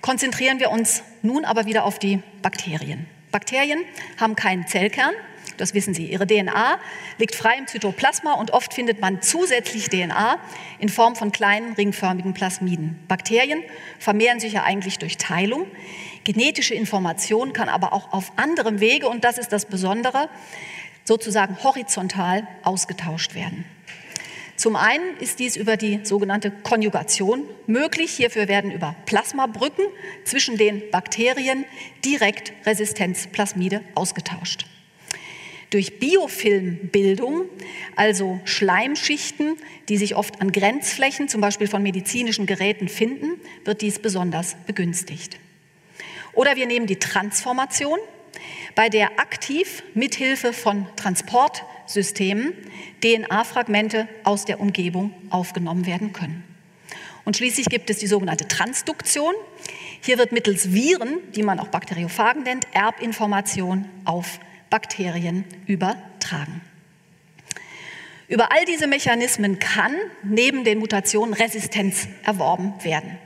Konzentrieren 0.00 0.60
wir 0.60 0.70
uns 0.70 1.02
nun 1.22 1.44
aber 1.44 1.66
wieder 1.66 1.84
auf 1.84 1.98
die 1.98 2.20
Bakterien. 2.40 3.06
Bakterien 3.32 3.80
haben 4.18 4.36
keinen 4.36 4.66
Zellkern, 4.66 5.12
das 5.56 5.74
wissen 5.74 5.94
Sie. 5.94 6.06
Ihre 6.06 6.26
DNA 6.26 6.78
liegt 7.18 7.34
frei 7.34 7.56
im 7.58 7.66
Zytoplasma 7.66 8.34
und 8.34 8.52
oft 8.52 8.74
findet 8.74 9.00
man 9.00 9.22
zusätzlich 9.22 9.88
DNA 9.88 10.38
in 10.78 10.88
Form 10.88 11.16
von 11.16 11.32
kleinen 11.32 11.72
ringförmigen 11.74 12.34
Plasmiden. 12.34 12.98
Bakterien 13.08 13.62
vermehren 13.98 14.38
sich 14.38 14.52
ja 14.54 14.64
eigentlich 14.64 14.98
durch 14.98 15.16
Teilung. 15.16 15.66
Genetische 16.26 16.74
Information 16.74 17.52
kann 17.52 17.68
aber 17.68 17.92
auch 17.92 18.12
auf 18.12 18.32
anderem 18.34 18.80
Wege, 18.80 19.08
und 19.08 19.22
das 19.22 19.38
ist 19.38 19.52
das 19.52 19.64
Besondere, 19.64 20.28
sozusagen 21.04 21.62
horizontal 21.62 22.48
ausgetauscht 22.64 23.36
werden. 23.36 23.64
Zum 24.56 24.74
einen 24.74 25.16
ist 25.20 25.38
dies 25.38 25.54
über 25.54 25.76
die 25.76 26.00
sogenannte 26.02 26.50
Konjugation 26.50 27.44
möglich. 27.68 28.10
Hierfür 28.10 28.48
werden 28.48 28.72
über 28.72 28.96
Plasmabrücken 29.06 29.84
zwischen 30.24 30.56
den 30.56 30.82
Bakterien 30.90 31.64
direkt 32.04 32.52
Resistenzplasmide 32.66 33.82
ausgetauscht. 33.94 34.66
Durch 35.70 36.00
Biofilmbildung, 36.00 37.42
also 37.94 38.40
Schleimschichten, 38.44 39.58
die 39.88 39.96
sich 39.96 40.16
oft 40.16 40.40
an 40.40 40.50
Grenzflächen, 40.50 41.28
zum 41.28 41.40
Beispiel 41.40 41.68
von 41.68 41.84
medizinischen 41.84 42.46
Geräten, 42.46 42.88
finden, 42.88 43.40
wird 43.64 43.80
dies 43.80 44.00
besonders 44.00 44.56
begünstigt. 44.66 45.38
Oder 46.36 46.54
wir 46.54 46.66
nehmen 46.66 46.86
die 46.86 47.00
Transformation, 47.00 47.98
bei 48.76 48.88
der 48.88 49.18
aktiv 49.18 49.82
mithilfe 49.94 50.52
von 50.52 50.86
Transportsystemen 50.94 52.52
DNA-Fragmente 53.02 54.06
aus 54.22 54.44
der 54.44 54.60
Umgebung 54.60 55.12
aufgenommen 55.30 55.86
werden 55.86 56.12
können. 56.12 56.44
Und 57.24 57.36
schließlich 57.36 57.66
gibt 57.66 57.90
es 57.90 57.98
die 57.98 58.06
sogenannte 58.06 58.46
Transduktion. 58.46 59.34
Hier 60.00 60.18
wird 60.18 60.30
mittels 60.30 60.72
Viren, 60.72 61.18
die 61.34 61.42
man 61.42 61.58
auch 61.58 61.68
Bakteriophagen 61.68 62.44
nennt, 62.44 62.66
Erbinformation 62.72 63.86
auf 64.04 64.38
Bakterien 64.70 65.44
übertragen. 65.66 66.60
Über 68.28 68.52
all 68.52 68.64
diese 68.66 68.86
Mechanismen 68.86 69.58
kann 69.58 69.94
neben 70.22 70.64
den 70.64 70.78
Mutationen 70.78 71.32
Resistenz 71.32 72.08
erworben 72.24 72.74
werden. 72.82 73.18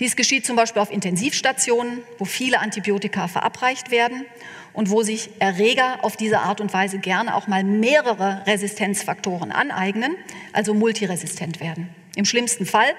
Dies 0.00 0.16
geschieht 0.16 0.44
zum 0.44 0.56
Beispiel 0.56 0.82
auf 0.82 0.90
Intensivstationen, 0.90 2.02
wo 2.18 2.24
viele 2.24 2.58
Antibiotika 2.58 3.28
verabreicht 3.28 3.90
werden 3.90 4.26
und 4.72 4.90
wo 4.90 5.02
sich 5.02 5.30
Erreger 5.38 5.98
auf 6.02 6.16
diese 6.16 6.40
Art 6.40 6.60
und 6.60 6.72
Weise 6.72 6.98
gerne 6.98 7.36
auch 7.36 7.46
mal 7.46 7.62
mehrere 7.62 8.42
Resistenzfaktoren 8.46 9.52
aneignen, 9.52 10.16
also 10.52 10.74
multiresistent 10.74 11.60
werden. 11.60 11.88
Im 12.16 12.24
schlimmsten 12.24 12.66
Fall 12.66 12.92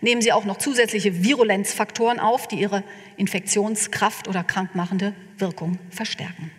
nehmen 0.00 0.22
sie 0.22 0.32
auch 0.32 0.46
noch 0.46 0.56
zusätzliche 0.56 1.22
Virulenzfaktoren 1.22 2.18
auf, 2.18 2.48
die 2.48 2.56
ihre 2.56 2.82
Infektionskraft 3.18 4.28
oder 4.28 4.42
krankmachende 4.42 5.14
Wirkung 5.38 5.78
verstärken. 5.90 6.50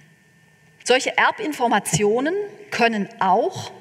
Solche 0.84 1.18
Erbinformationen 1.18 2.34
können 2.70 3.10
auch 3.20 3.72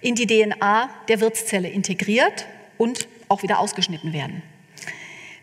in 0.00 0.14
die 0.14 0.26
DNA 0.26 0.90
der 1.08 1.20
Wirtszelle 1.20 1.68
integriert 1.68 2.46
und 2.76 3.08
auch 3.28 3.42
wieder 3.42 3.58
ausgeschnitten 3.58 4.12
werden. 4.12 4.42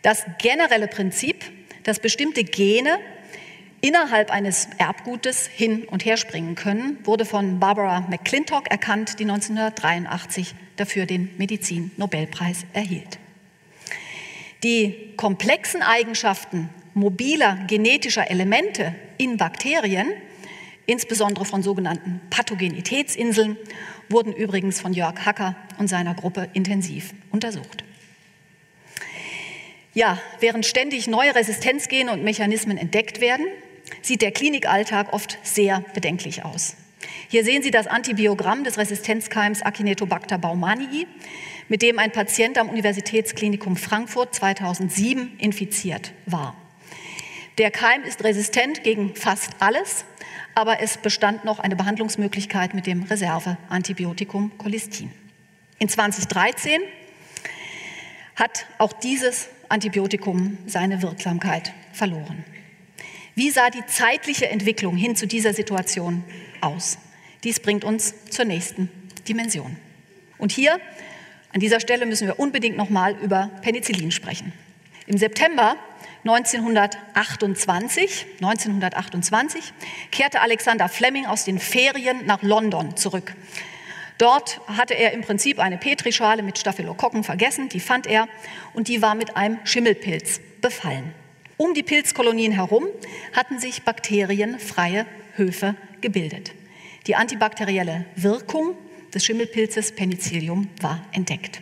Das 0.03 0.25
generelle 0.37 0.87
Prinzip, 0.87 1.45
dass 1.83 1.99
bestimmte 1.99 2.43
Gene 2.43 2.99
innerhalb 3.81 4.31
eines 4.31 4.67
Erbgutes 4.77 5.47
hin 5.47 5.85
und 5.85 6.05
her 6.05 6.17
springen 6.17 6.55
können, 6.55 6.97
wurde 7.05 7.25
von 7.25 7.59
Barbara 7.59 8.01
McClintock 8.01 8.69
erkannt, 8.69 9.19
die 9.19 9.23
1983 9.23 10.55
dafür 10.75 11.05
den 11.05 11.29
Medizin-Nobelpreis 11.37 12.65
erhielt. 12.73 13.17
Die 14.63 15.13
komplexen 15.17 15.81
Eigenschaften 15.81 16.69
mobiler 16.93 17.57
genetischer 17.67 18.29
Elemente 18.29 18.93
in 19.17 19.37
Bakterien, 19.37 20.07
insbesondere 20.85 21.45
von 21.45 21.63
sogenannten 21.63 22.19
Pathogenitätsinseln, 22.29 23.57
wurden 24.09 24.33
übrigens 24.33 24.81
von 24.81 24.93
Jörg 24.93 25.25
Hacker 25.25 25.55
und 25.77 25.87
seiner 25.87 26.13
Gruppe 26.13 26.49
intensiv 26.53 27.13
untersucht. 27.31 27.85
Ja, 29.95 30.19
während 30.39 30.65
ständig 30.65 31.07
neue 31.07 31.35
Resistenzgene 31.35 32.11
und 32.11 32.23
Mechanismen 32.23 32.77
entdeckt 32.77 33.21
werden, 33.21 33.45
sieht 34.01 34.23
der 34.23 34.31
Klinikalltag 34.31 35.13
oft 35.13 35.37
sehr 35.43 35.85
bedenklich 35.93 36.43
aus. 36.43 36.75
Hier 37.27 37.43
sehen 37.43 37.61
Sie 37.61 37.69
das 37.69 37.85
Antibiogramm 37.85 38.63
des 38.63 38.77
Resistenzkeims 38.77 39.63
Acinetobacter 39.63 40.39
baumannii, 40.39 41.05
mit 41.69 41.83
dem 41.83 41.99
ein 41.99 42.11
Patient 42.11 42.57
am 42.57 42.69
Universitätsklinikum 42.69 43.77
Frankfurt 43.77 44.33
2007 44.33 45.37
infiziert 45.37 46.11
war. 46.25 46.55
Der 47.59 47.69
Keim 47.69 48.03
ist 48.03 48.23
resistent 48.23 48.83
gegen 48.83 49.15
fast 49.15 49.51
alles, 49.59 50.05
aber 50.55 50.81
es 50.81 50.97
bestand 50.97 51.45
noch 51.45 51.59
eine 51.59 51.75
Behandlungsmöglichkeit 51.75 52.73
mit 52.73 52.87
dem 52.87 53.03
Reserveantibiotikum 53.03 54.57
Colistin. 54.57 55.11
In 55.77 55.87
2013 55.87 56.81
hat 58.35 58.65
auch 58.79 58.93
dieses 58.93 59.49
Antibiotikum 59.73 60.59
seine 60.67 61.01
Wirksamkeit 61.01 61.73
verloren. 61.93 62.45
Wie 63.33 63.49
sah 63.49 63.71
die 63.71 63.83
zeitliche 63.87 64.47
Entwicklung 64.47 64.95
hin 64.95 65.15
zu 65.15 65.25
dieser 65.25 65.51
Situation 65.51 66.23
aus? 66.61 66.99
Dies 67.43 67.59
bringt 67.59 67.83
uns 67.83 68.13
zur 68.29 68.45
nächsten 68.45 68.91
Dimension. 69.27 69.75
Und 70.37 70.51
hier, 70.51 70.79
an 71.53 71.59
dieser 71.59 71.79
Stelle, 71.79 72.05
müssen 72.05 72.27
wir 72.27 72.37
unbedingt 72.37 72.77
nochmal 72.77 73.17
über 73.23 73.49
Penicillin 73.63 74.11
sprechen. 74.11 74.53
Im 75.07 75.17
September 75.17 75.75
1928, 76.23 78.27
1928 78.41 79.73
kehrte 80.11 80.41
Alexander 80.41 80.87
Fleming 80.87 81.25
aus 81.25 81.45
den 81.45 81.57
Ferien 81.57 82.27
nach 82.27 82.43
London 82.43 82.95
zurück. 82.95 83.33
Dort 84.17 84.61
hatte 84.67 84.93
er 84.93 85.11
im 85.13 85.21
Prinzip 85.21 85.59
eine 85.59 85.77
Petrischale 85.77 86.43
mit 86.43 86.57
Staphylokokken 86.57 87.23
vergessen, 87.23 87.69
die 87.69 87.79
fand 87.79 88.07
er 88.07 88.27
und 88.73 88.87
die 88.87 89.01
war 89.01 89.15
mit 89.15 89.35
einem 89.35 89.59
Schimmelpilz 89.63 90.39
befallen. 90.61 91.13
Um 91.57 91.73
die 91.73 91.83
Pilzkolonien 91.83 92.51
herum 92.51 92.85
hatten 93.33 93.59
sich 93.59 93.83
bakterienfreie 93.83 95.05
Höfe 95.35 95.75
gebildet. 96.01 96.51
Die 97.07 97.15
antibakterielle 97.15 98.05
Wirkung 98.15 98.75
des 99.13 99.25
Schimmelpilzes 99.25 99.91
Penicillium 99.91 100.69
war 100.81 101.05
entdeckt. 101.11 101.61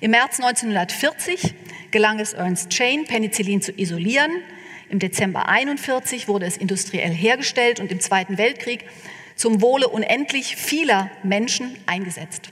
Im 0.00 0.10
März 0.10 0.40
1940 0.40 1.54
gelang 1.90 2.18
es 2.18 2.32
Ernst 2.32 2.70
Chain, 2.70 3.04
Penicillin 3.04 3.62
zu 3.62 3.72
isolieren. 3.72 4.32
Im 4.88 4.98
Dezember 4.98 5.48
1941 5.48 6.28
wurde 6.28 6.46
es 6.46 6.56
industriell 6.56 7.12
hergestellt 7.12 7.78
und 7.78 7.92
im 7.92 8.00
Zweiten 8.00 8.36
Weltkrieg 8.36 8.84
zum 9.36 9.60
Wohle 9.60 9.88
unendlich 9.88 10.56
vieler 10.56 11.10
Menschen 11.22 11.76
eingesetzt. 11.86 12.50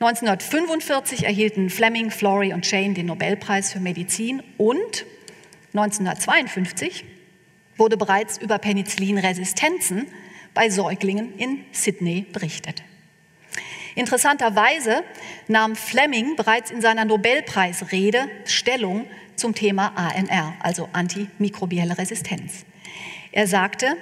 1945 0.00 1.24
erhielten 1.24 1.70
Fleming, 1.70 2.10
Flory 2.10 2.52
und 2.52 2.64
Chain 2.64 2.94
den 2.94 3.06
Nobelpreis 3.06 3.72
für 3.72 3.80
Medizin 3.80 4.42
und 4.58 5.06
1952 5.72 7.04
wurde 7.76 7.96
bereits 7.96 8.38
über 8.38 8.58
Penicillinresistenzen 8.58 10.06
bei 10.52 10.70
Säuglingen 10.70 11.36
in 11.36 11.64
Sydney 11.72 12.26
berichtet. 12.32 12.82
Interessanterweise 13.94 15.04
nahm 15.48 15.76
Fleming 15.76 16.36
bereits 16.36 16.70
in 16.70 16.80
seiner 16.80 17.04
Nobelpreisrede 17.04 18.28
Stellung 18.44 19.06
zum 19.36 19.54
Thema 19.54 19.92
AMR, 19.96 20.54
also 20.60 20.88
antimikrobielle 20.92 21.96
Resistenz. 21.96 22.64
Er 23.32 23.46
sagte, 23.46 23.96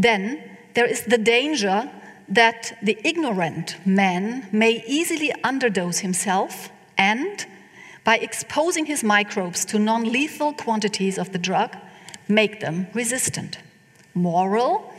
Then 0.00 0.38
there 0.76 0.86
is 0.86 1.02
the 1.02 1.18
danger 1.18 1.90
that 2.28 2.76
the 2.82 2.98
ignorant 3.02 3.76
man 3.86 4.46
may 4.52 4.84
easily 4.86 5.32
underdose 5.42 6.00
himself 6.00 6.70
and, 6.98 7.46
by 8.04 8.16
exposing 8.18 8.86
his 8.86 9.02
microbes 9.02 9.64
to 9.64 9.78
non 9.78 10.04
lethal 10.04 10.52
quantities 10.52 11.18
of 11.18 11.32
the 11.32 11.38
drug, 11.38 11.76
make 12.28 12.60
them 12.60 12.86
resistant. 12.94 13.58
Moral 14.14 14.92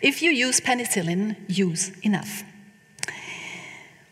If 0.00 0.22
you 0.22 0.30
use 0.30 0.60
penicillin, 0.60 1.34
use 1.48 1.90
enough. 2.02 2.44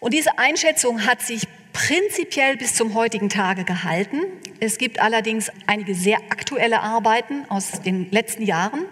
Und 0.00 0.12
diese 0.12 0.36
Einschätzung 0.36 1.06
hat 1.06 1.22
sich 1.22 1.44
prinzipiell 1.72 2.56
bis 2.56 2.74
zum 2.74 2.94
heutigen 2.94 3.28
Tage 3.28 3.62
gehalten. 3.64 4.24
Es 4.58 4.78
gibt 4.78 4.98
allerdings 4.98 5.52
einige 5.68 5.94
sehr 5.94 6.18
aktuelle 6.30 6.80
Arbeiten 6.80 7.44
aus 7.48 7.82
den 7.82 8.10
letzten 8.10 8.42
Jahren, 8.42 8.86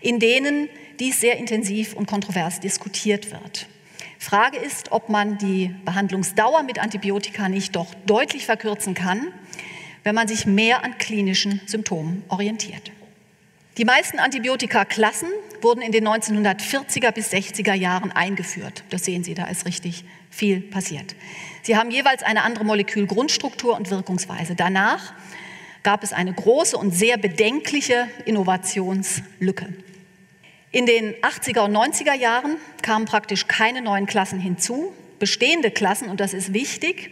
in 0.00 0.18
denen 0.18 0.68
dies 1.00 1.20
sehr 1.20 1.36
intensiv 1.36 1.94
und 1.94 2.06
kontrovers 2.06 2.60
diskutiert 2.60 3.30
wird. 3.30 3.66
Frage 4.18 4.58
ist, 4.58 4.90
ob 4.90 5.08
man 5.08 5.38
die 5.38 5.74
Behandlungsdauer 5.84 6.64
mit 6.64 6.78
Antibiotika 6.78 7.48
nicht 7.48 7.76
doch 7.76 7.94
deutlich 8.06 8.46
verkürzen 8.46 8.94
kann, 8.94 9.28
wenn 10.02 10.14
man 10.14 10.26
sich 10.26 10.46
mehr 10.46 10.84
an 10.84 10.98
klinischen 10.98 11.60
Symptomen 11.66 12.24
orientiert. 12.28 12.90
Die 13.76 13.84
meisten 13.84 14.18
Antibiotika-Klassen 14.18 15.28
wurden 15.60 15.82
in 15.82 15.92
den 15.92 16.06
1940er 16.06 17.12
bis 17.12 17.32
60er 17.32 17.74
Jahren 17.74 18.10
eingeführt. 18.10 18.82
Das 18.90 19.04
sehen 19.04 19.22
Sie, 19.22 19.34
da 19.34 19.46
ist 19.46 19.66
richtig 19.66 20.04
viel 20.30 20.60
passiert. 20.60 21.14
Sie 21.62 21.76
haben 21.76 21.90
jeweils 21.90 22.24
eine 22.24 22.42
andere 22.42 22.64
Molekülgrundstruktur 22.64 23.76
und 23.76 23.90
Wirkungsweise. 23.90 24.56
Danach 24.56 25.14
gab 25.84 26.02
es 26.02 26.12
eine 26.12 26.32
große 26.32 26.76
und 26.76 26.90
sehr 26.92 27.18
bedenkliche 27.18 28.08
Innovationslücke. 28.24 29.68
In 30.70 30.84
den 30.84 31.14
80er 31.14 31.60
und 31.60 31.74
90er 31.74 32.14
Jahren 32.14 32.56
kamen 32.82 33.06
praktisch 33.06 33.46
keine 33.46 33.80
neuen 33.80 34.06
Klassen 34.06 34.38
hinzu. 34.38 34.92
Bestehende 35.18 35.70
Klassen, 35.70 36.08
und 36.08 36.20
das 36.20 36.34
ist 36.34 36.52
wichtig, 36.52 37.10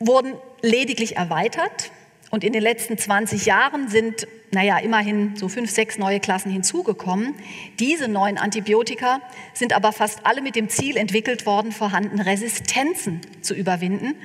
wurden 0.00 0.34
lediglich 0.60 1.16
erweitert. 1.16 1.92
Und 2.30 2.42
in 2.42 2.52
den 2.52 2.62
letzten 2.62 2.98
20 2.98 3.46
Jahren 3.46 3.88
sind, 3.88 4.26
naja, 4.50 4.78
immerhin 4.78 5.36
so 5.36 5.48
fünf, 5.48 5.70
sechs 5.70 5.98
neue 5.98 6.18
Klassen 6.18 6.50
hinzugekommen. 6.50 7.34
Diese 7.78 8.08
neuen 8.08 8.38
Antibiotika 8.38 9.20
sind 9.54 9.72
aber 9.72 9.92
fast 9.92 10.26
alle 10.26 10.42
mit 10.42 10.56
dem 10.56 10.68
Ziel 10.68 10.96
entwickelt 10.96 11.46
worden, 11.46 11.70
vorhandene 11.70 12.26
Resistenzen 12.26 13.20
zu 13.40 13.54
überwinden. 13.54 14.16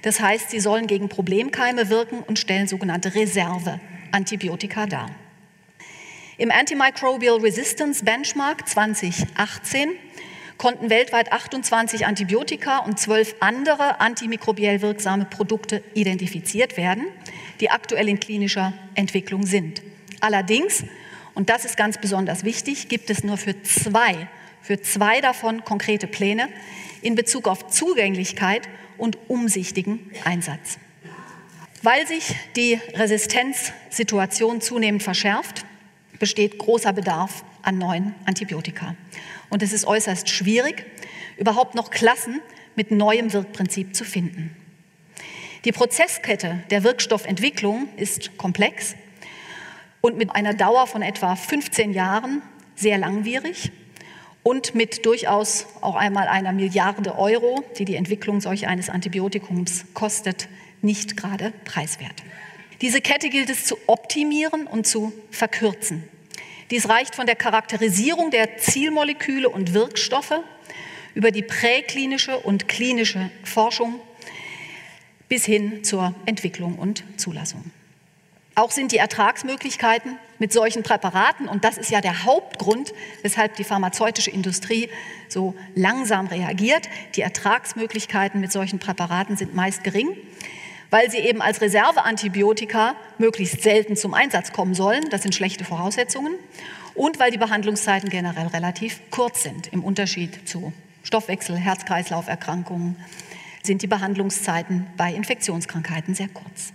Das 0.00 0.20
heißt, 0.20 0.50
sie 0.50 0.60
sollen 0.60 0.86
gegen 0.86 1.10
Problemkeime 1.10 1.90
wirken 1.90 2.20
und 2.26 2.38
stellen 2.38 2.66
sogenannte 2.66 3.14
Reserve-Antibiotika 3.14 4.86
dar. 4.86 5.10
Im 6.40 6.50
Antimicrobial 6.50 7.36
Resistance 7.40 8.02
Benchmark 8.02 8.66
2018 8.66 9.90
konnten 10.56 10.88
weltweit 10.88 11.32
28 11.32 12.06
Antibiotika 12.06 12.78
und 12.78 12.98
zwölf 12.98 13.34
andere 13.40 14.00
antimikrobiell 14.00 14.80
wirksame 14.80 15.26
Produkte 15.26 15.82
identifiziert 15.92 16.78
werden 16.78 17.04
die 17.60 17.70
aktuell 17.70 18.08
in 18.08 18.18
klinischer 18.18 18.72
Entwicklung 18.94 19.44
sind. 19.44 19.82
Allerdings, 20.20 20.82
und 21.34 21.50
das 21.50 21.66
ist 21.66 21.76
ganz 21.76 21.98
besonders 21.98 22.42
wichtig, 22.42 22.88
gibt 22.88 23.10
es 23.10 23.22
nur 23.22 23.36
für 23.36 23.62
zwei, 23.62 24.26
für 24.62 24.80
zwei 24.80 25.20
davon 25.20 25.62
konkrete 25.66 26.06
Pläne 26.06 26.48
in 27.02 27.16
Bezug 27.16 27.48
auf 27.48 27.68
Zugänglichkeit 27.68 28.66
und 28.96 29.18
umsichtigen 29.28 30.10
Einsatz. 30.24 30.78
Weil 31.82 32.06
sich 32.06 32.34
die 32.56 32.80
Resistenzsituation 32.94 34.62
zunehmend 34.62 35.02
verschärft, 35.02 35.66
besteht 36.20 36.58
großer 36.58 36.92
Bedarf 36.92 37.44
an 37.62 37.78
neuen 37.78 38.14
Antibiotika. 38.26 38.94
Und 39.48 39.64
es 39.64 39.72
ist 39.72 39.84
äußerst 39.84 40.28
schwierig, 40.28 40.86
überhaupt 41.36 41.74
noch 41.74 41.90
Klassen 41.90 42.40
mit 42.76 42.92
neuem 42.92 43.32
Wirkprinzip 43.32 43.96
zu 43.96 44.04
finden. 44.04 44.56
Die 45.64 45.72
Prozesskette 45.72 46.62
der 46.70 46.84
Wirkstoffentwicklung 46.84 47.88
ist 47.96 48.38
komplex 48.38 48.94
und 50.00 50.16
mit 50.16 50.34
einer 50.34 50.54
Dauer 50.54 50.86
von 50.86 51.02
etwa 51.02 51.36
15 51.36 51.92
Jahren 51.92 52.42
sehr 52.76 52.96
langwierig 52.96 53.72
und 54.42 54.74
mit 54.74 55.04
durchaus 55.04 55.66
auch 55.82 55.96
einmal 55.96 56.28
einer 56.28 56.52
Milliarde 56.52 57.18
Euro, 57.18 57.62
die 57.78 57.84
die 57.84 57.96
Entwicklung 57.96 58.40
solch 58.40 58.66
eines 58.66 58.88
Antibiotikums 58.88 59.84
kostet, 59.92 60.48
nicht 60.80 61.16
gerade 61.16 61.52
preiswert. 61.64 62.22
Diese 62.80 63.00
Kette 63.00 63.28
gilt 63.28 63.50
es 63.50 63.64
zu 63.64 63.76
optimieren 63.86 64.66
und 64.66 64.86
zu 64.86 65.12
verkürzen. 65.30 66.08
Dies 66.70 66.88
reicht 66.88 67.14
von 67.14 67.26
der 67.26 67.36
Charakterisierung 67.36 68.30
der 68.30 68.56
Zielmoleküle 68.58 69.48
und 69.48 69.74
Wirkstoffe 69.74 70.40
über 71.14 71.30
die 71.30 71.42
präklinische 71.42 72.38
und 72.38 72.68
klinische 72.68 73.30
Forschung 73.44 74.00
bis 75.28 75.44
hin 75.44 75.84
zur 75.84 76.14
Entwicklung 76.26 76.78
und 76.78 77.04
Zulassung. 77.16 77.70
Auch 78.54 78.70
sind 78.70 78.92
die 78.92 78.98
Ertragsmöglichkeiten 78.98 80.18
mit 80.38 80.52
solchen 80.52 80.82
Präparaten, 80.82 81.48
und 81.48 81.64
das 81.64 81.78
ist 81.78 81.90
ja 81.90 82.00
der 82.00 82.24
Hauptgrund, 82.24 82.92
weshalb 83.22 83.56
die 83.56 83.64
pharmazeutische 83.64 84.30
Industrie 84.30 84.88
so 85.28 85.54
langsam 85.74 86.26
reagiert, 86.26 86.88
die 87.14 87.20
Ertragsmöglichkeiten 87.20 88.40
mit 88.40 88.52
solchen 88.52 88.78
Präparaten 88.78 89.36
sind 89.36 89.54
meist 89.54 89.84
gering, 89.84 90.16
weil 90.90 91.10
sie 91.10 91.18
eben 91.18 91.40
als 91.40 91.60
Reserveantibiotika 91.60 92.94
möglichst 93.18 93.62
selten 93.62 93.96
zum 93.96 94.14
Einsatz 94.14 94.52
kommen 94.52 94.74
sollen. 94.74 95.08
Das 95.10 95.22
sind 95.22 95.34
schlechte 95.34 95.64
Voraussetzungen. 95.64 96.34
Und 96.94 97.18
weil 97.18 97.30
die 97.30 97.38
Behandlungszeiten 97.38 98.10
generell 98.10 98.48
relativ 98.48 99.00
kurz 99.10 99.42
sind, 99.42 99.68
im 99.68 99.84
Unterschied 99.84 100.48
zu 100.48 100.72
Stoffwechsel, 101.02 101.56
Herz-Kreislauf-Erkrankungen 101.56 102.96
sind 103.62 103.82
die 103.82 103.86
Behandlungszeiten 103.86 104.86
bei 104.96 105.12
Infektionskrankheiten 105.12 106.14
sehr 106.14 106.28
kurz. 106.28 106.72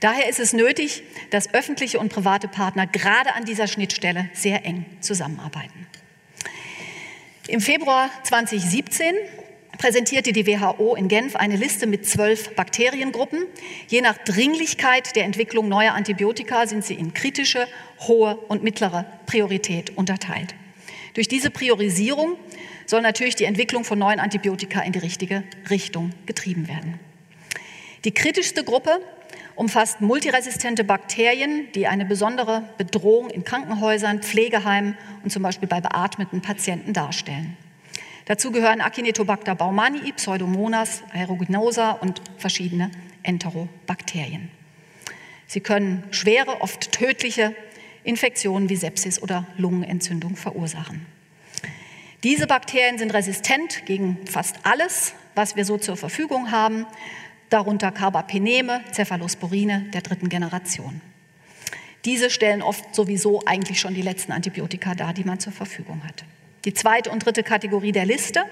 Daher 0.00 0.28
ist 0.28 0.40
es 0.40 0.52
nötig, 0.52 1.02
dass 1.30 1.54
öffentliche 1.54 1.98
und 1.98 2.08
private 2.08 2.48
Partner 2.48 2.86
gerade 2.86 3.34
an 3.34 3.44
dieser 3.44 3.66
Schnittstelle 3.66 4.28
sehr 4.32 4.64
eng 4.64 4.84
zusammenarbeiten. 5.00 5.86
Im 7.48 7.60
Februar 7.60 8.10
2017 8.24 9.14
präsentierte 9.78 10.32
die 10.32 10.46
WHO 10.46 10.94
in 10.94 11.08
Genf 11.08 11.36
eine 11.36 11.56
Liste 11.56 11.86
mit 11.86 12.06
zwölf 12.06 12.54
Bakteriengruppen. 12.54 13.46
Je 13.88 14.00
nach 14.00 14.18
Dringlichkeit 14.18 15.16
der 15.16 15.24
Entwicklung 15.24 15.68
neuer 15.68 15.94
Antibiotika 15.94 16.66
sind 16.66 16.84
sie 16.84 16.94
in 16.94 17.14
kritische, 17.14 17.66
hohe 18.06 18.36
und 18.48 18.62
mittlere 18.62 19.06
Priorität 19.26 19.96
unterteilt. 19.96 20.54
Durch 21.14 21.28
diese 21.28 21.50
Priorisierung 21.50 22.36
soll 22.86 23.02
natürlich 23.02 23.36
die 23.36 23.44
Entwicklung 23.44 23.84
von 23.84 23.98
neuen 23.98 24.20
Antibiotika 24.20 24.80
in 24.80 24.92
die 24.92 24.98
richtige 24.98 25.44
Richtung 25.70 26.12
getrieben 26.26 26.68
werden. 26.68 26.98
Die 28.04 28.12
kritischste 28.12 28.64
Gruppe 28.64 29.00
umfasst 29.54 30.00
multiresistente 30.00 30.84
Bakterien, 30.84 31.68
die 31.74 31.86
eine 31.86 32.04
besondere 32.04 32.64
Bedrohung 32.78 33.30
in 33.30 33.44
Krankenhäusern, 33.44 34.22
Pflegeheimen 34.22 34.96
und 35.22 35.30
zum 35.30 35.42
Beispiel 35.42 35.68
bei 35.68 35.80
beatmeten 35.80 36.40
Patienten 36.40 36.92
darstellen. 36.92 37.56
Dazu 38.26 38.52
gehören 38.52 38.80
Acinetobacter 38.80 39.54
baumannii, 39.54 40.12
Pseudomonas 40.12 41.02
aeruginosa 41.12 41.92
und 41.92 42.22
verschiedene 42.38 42.90
Enterobakterien. 43.22 44.50
Sie 45.46 45.60
können 45.60 46.04
schwere, 46.10 46.60
oft 46.60 46.92
tödliche 46.92 47.54
Infektionen 48.04 48.68
wie 48.68 48.76
Sepsis 48.76 49.20
oder 49.20 49.46
Lungenentzündung 49.56 50.36
verursachen. 50.36 51.06
Diese 52.22 52.46
Bakterien 52.46 52.98
sind 52.98 53.12
resistent 53.12 53.84
gegen 53.84 54.18
fast 54.26 54.56
alles, 54.62 55.14
was 55.34 55.56
wir 55.56 55.64
so 55.64 55.76
zur 55.76 55.96
Verfügung 55.96 56.52
haben, 56.52 56.86
darunter 57.50 57.90
Carbapeneme, 57.90 58.82
Cephalosporine 58.92 59.86
der 59.92 60.02
dritten 60.02 60.28
Generation. 60.28 61.00
Diese 62.04 62.30
stellen 62.30 62.62
oft 62.62 62.94
sowieso 62.94 63.44
eigentlich 63.44 63.80
schon 63.80 63.94
die 63.94 64.02
letzten 64.02 64.32
Antibiotika 64.32 64.94
dar, 64.94 65.12
die 65.12 65.24
man 65.24 65.38
zur 65.38 65.52
Verfügung 65.52 66.02
hat. 66.04 66.24
Die 66.64 66.74
zweite 66.74 67.10
und 67.10 67.24
dritte 67.24 67.42
Kategorie 67.42 67.92
der 67.92 68.06
Liste 68.06 68.44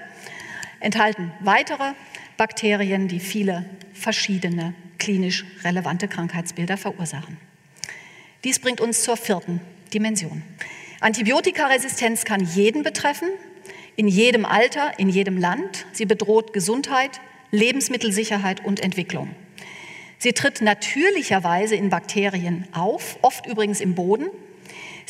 enthalten 0.79 1.31
weitere 1.39 1.93
Bakterien, 2.37 3.07
die 3.07 3.19
viele 3.19 3.65
verschiedene 3.93 4.73
klinisch 4.97 5.45
relevante 5.63 6.07
Krankheitsbilder 6.07 6.77
verursachen. 6.77 7.37
Dies 8.43 8.59
bringt 8.59 8.81
uns 8.81 9.03
zur 9.03 9.17
vierten 9.17 9.61
Dimension. 9.93 10.43
Antibiotikaresistenz 10.99 12.25
kann 12.25 12.41
jeden 12.41 12.83
betreffen, 12.83 13.29
in 13.95 14.07
jedem 14.07 14.45
Alter, 14.45 14.97
in 14.99 15.09
jedem 15.09 15.37
Land. 15.37 15.85
Sie 15.91 16.05
bedroht 16.05 16.53
Gesundheit, 16.53 17.21
Lebensmittelsicherheit 17.51 18.63
und 18.63 18.79
Entwicklung. 18.79 19.35
Sie 20.17 20.33
tritt 20.33 20.61
natürlicherweise 20.61 21.75
in 21.75 21.89
Bakterien 21.89 22.67
auf, 22.71 23.17
oft 23.21 23.47
übrigens 23.47 23.81
im 23.81 23.95
Boden. 23.95 24.27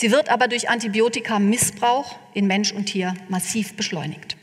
Sie 0.01 0.09
wird 0.09 0.29
aber 0.29 0.47
durch 0.47 0.67
Antibiotika-Missbrauch 0.67 2.17
in 2.33 2.47
Mensch 2.47 2.71
und 2.71 2.87
Tier 2.87 3.13
massiv 3.29 3.75
beschleunigt. 3.75 4.35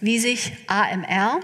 Wie 0.00 0.18
sich 0.18 0.52
AMR 0.66 1.40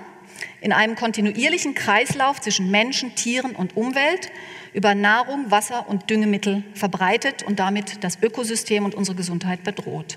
in 0.62 0.72
einem 0.72 0.94
kontinuierlichen 0.96 1.74
Kreislauf 1.74 2.40
zwischen 2.40 2.70
Menschen, 2.70 3.14
Tieren 3.16 3.54
und 3.54 3.76
Umwelt 3.76 4.32
über 4.72 4.94
Nahrung, 4.94 5.50
Wasser 5.50 5.86
und 5.90 6.08
Düngemittel 6.08 6.64
verbreitet 6.72 7.42
und 7.42 7.58
damit 7.58 8.02
das 8.02 8.16
Ökosystem 8.22 8.86
und 8.86 8.94
unsere 8.94 9.14
Gesundheit 9.14 9.62
bedroht. 9.62 10.16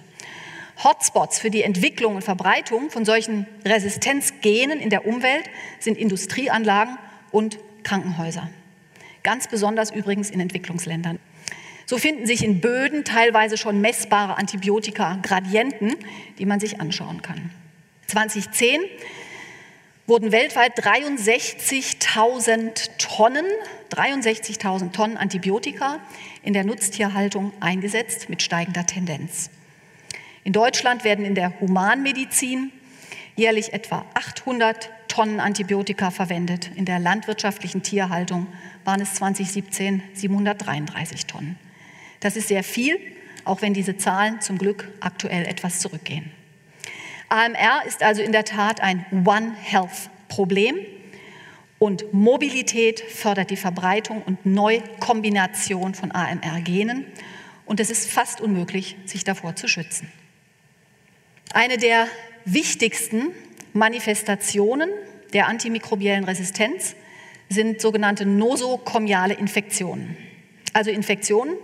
Hotspots 0.81 1.39
für 1.39 1.49
die 1.49 1.63
Entwicklung 1.63 2.15
und 2.15 2.21
Verbreitung 2.21 2.91
von 2.91 3.03
solchen 3.03 3.45
Resistenzgenen 3.65 4.79
in 4.79 4.89
der 4.89 5.05
Umwelt 5.05 5.49
sind 5.81 5.97
Industrieanlagen 5.97 6.97
und 7.29 7.60
Krankenhäuser. 7.83 8.49
Ganz 9.21 9.49
besonders 9.49 9.91
übrigens 9.91 10.29
in 10.29 10.39
Entwicklungsländern. 10.39 11.19
So 11.89 11.97
finden 11.97 12.28
sich 12.28 12.43
in 12.43 12.60
Böden 12.60 13.06
teilweise 13.06 13.58
schon 13.58 13.80
messbare 13.80 14.38
Antibiotika-Gradienten, 14.38 15.95
die 16.38 16.45
man 16.45 16.60
sich 16.60 16.82
anschauen 16.82 17.21
kann. 17.21 17.50
2010 18.08 18.82
wurden 20.06 20.34
weltweit 20.34 20.78
63.000 20.78 22.89
Tonnen, 22.97 23.45
63.000 23.89 24.91
Tonnen 24.91 25.15
Antibiotika 25.15 26.02
in 26.43 26.52
der 26.52 26.65
Nutztierhaltung 26.65 27.54
eingesetzt 27.62 28.28
mit 28.28 28.41
steigender 28.41 28.86
Tendenz. 28.86 29.50
In 30.43 30.52
Deutschland 30.52 31.06
werden 31.06 31.23
in 31.23 31.36
der 31.36 31.58
Humanmedizin 31.62 32.73
jährlich 33.38 33.71
etwa 33.71 34.04
800 34.13 34.89
Tonnen 35.08 35.39
Antibiotika 35.39 36.12
verwendet. 36.12 36.69
In 36.76 36.84
der 36.84 37.00
landwirtschaftlichen 37.00 37.82
Tierhaltung 37.82 38.47
waren 38.84 39.00
es 39.00 39.13
2017 39.13 40.04
733 40.13 41.28
Tonnen. 41.28 41.58
Das 42.19 42.36
ist 42.36 42.47
sehr 42.47 42.63
viel, 42.63 42.99
auch 43.45 43.62
wenn 43.62 43.73
diese 43.73 43.97
Zahlen 43.97 44.41
zum 44.41 44.58
Glück 44.58 44.91
aktuell 44.99 45.45
etwas 45.45 45.80
zurückgehen. 45.80 46.32
AMR 47.30 47.86
ist 47.86 48.03
also 48.03 48.21
in 48.21 48.32
der 48.32 48.45
Tat 48.45 48.82
ein 48.82 49.06
One 49.25 49.53
Health 49.62 50.10
Problem 50.27 50.77
und 51.80 52.13
Mobilität 52.13 53.01
fördert 53.01 53.49
die 53.49 53.58
Verbreitung 53.58 54.21
und 54.23 54.45
Neukombination 54.45 55.93
von 55.93 56.12
AMR-Genen 56.12 57.06
und 57.65 57.80
es 57.80 57.89
ist 57.89 58.10
fast 58.10 58.41
unmöglich, 58.41 58.95
sich 59.06 59.23
davor 59.23 59.56
zu 59.56 59.67
schützen. 59.67 60.12
Eine 61.53 61.77
der 61.77 62.08
wichtigsten 62.45 63.27
Manifestationen 63.73 64.89
der 65.34 65.47
antimikrobiellen 65.47 66.23
Resistenz 66.23 66.95
sind 67.49 67.82
sogenannte 67.82 68.25
nosokomiale 68.25 69.34
Infektionen, 69.34 70.17
also 70.77 70.91
Infektionen, 70.91 71.55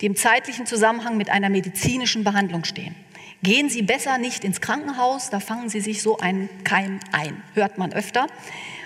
die 0.00 0.06
im 0.06 0.16
zeitlichen 0.16 0.64
Zusammenhang 0.64 1.18
mit 1.18 1.28
einer 1.28 1.50
medizinischen 1.50 2.24
Behandlung 2.24 2.64
stehen. 2.64 2.94
Gehen 3.42 3.68
Sie 3.68 3.82
besser 3.82 4.16
nicht 4.16 4.44
ins 4.44 4.62
Krankenhaus, 4.62 5.28
da 5.28 5.40
fangen 5.40 5.68
Sie 5.68 5.80
sich 5.80 6.00
so 6.00 6.16
einen 6.16 6.48
Keim 6.64 6.98
ein, 7.12 7.42
hört 7.52 7.76
man 7.76 7.92
öfter 7.92 8.28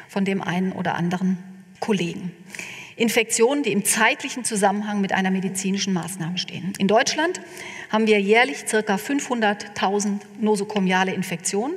von 0.08 0.24
dem 0.24 0.42
einen 0.42 0.72
oder 0.72 0.96
anderen 0.96 1.38
Kollegen. 1.78 2.32
Infektionen, 2.96 3.62
die 3.62 3.70
im 3.70 3.84
zeitlichen 3.84 4.42
Zusammenhang 4.42 5.00
mit 5.00 5.12
einer 5.12 5.30
medizinischen 5.30 5.92
Maßnahme 5.92 6.38
stehen. 6.38 6.72
In 6.78 6.88
Deutschland 6.88 7.40
haben 7.88 8.08
wir 8.08 8.20
jährlich 8.20 8.64
ca. 8.66 8.78
500.000 8.96 10.18
nosokomiale 10.40 11.12
Infektionen, 11.12 11.76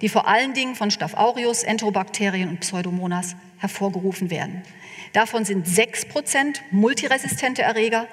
die 0.00 0.08
vor 0.08 0.26
allen 0.26 0.52
Dingen 0.52 0.74
von 0.74 0.90
Staph 0.90 1.14
aureus, 1.14 1.62
Enterobakterien 1.62 2.48
und 2.48 2.58
Pseudomonas 2.60 3.36
hervorgerufen 3.58 4.30
werden. 4.30 4.62
Davon 5.16 5.46
sind 5.46 5.66
6 5.66 6.08
Prozent 6.08 6.60
multiresistente 6.70 7.62
Erreger 7.62 8.06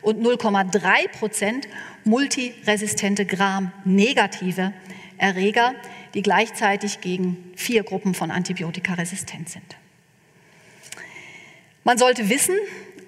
und 0.00 0.24
0,3 0.24 1.06
Prozent 1.08 1.68
multiresistente 2.04 3.26
Gram-negative 3.26 4.72
Erreger, 5.18 5.74
die 6.14 6.22
gleichzeitig 6.22 7.02
gegen 7.02 7.52
vier 7.56 7.82
Gruppen 7.82 8.14
von 8.14 8.30
Antibiotika 8.30 8.94
resistent 8.94 9.50
sind. 9.50 9.76
Man 11.84 11.98
sollte 11.98 12.30
wissen, 12.30 12.56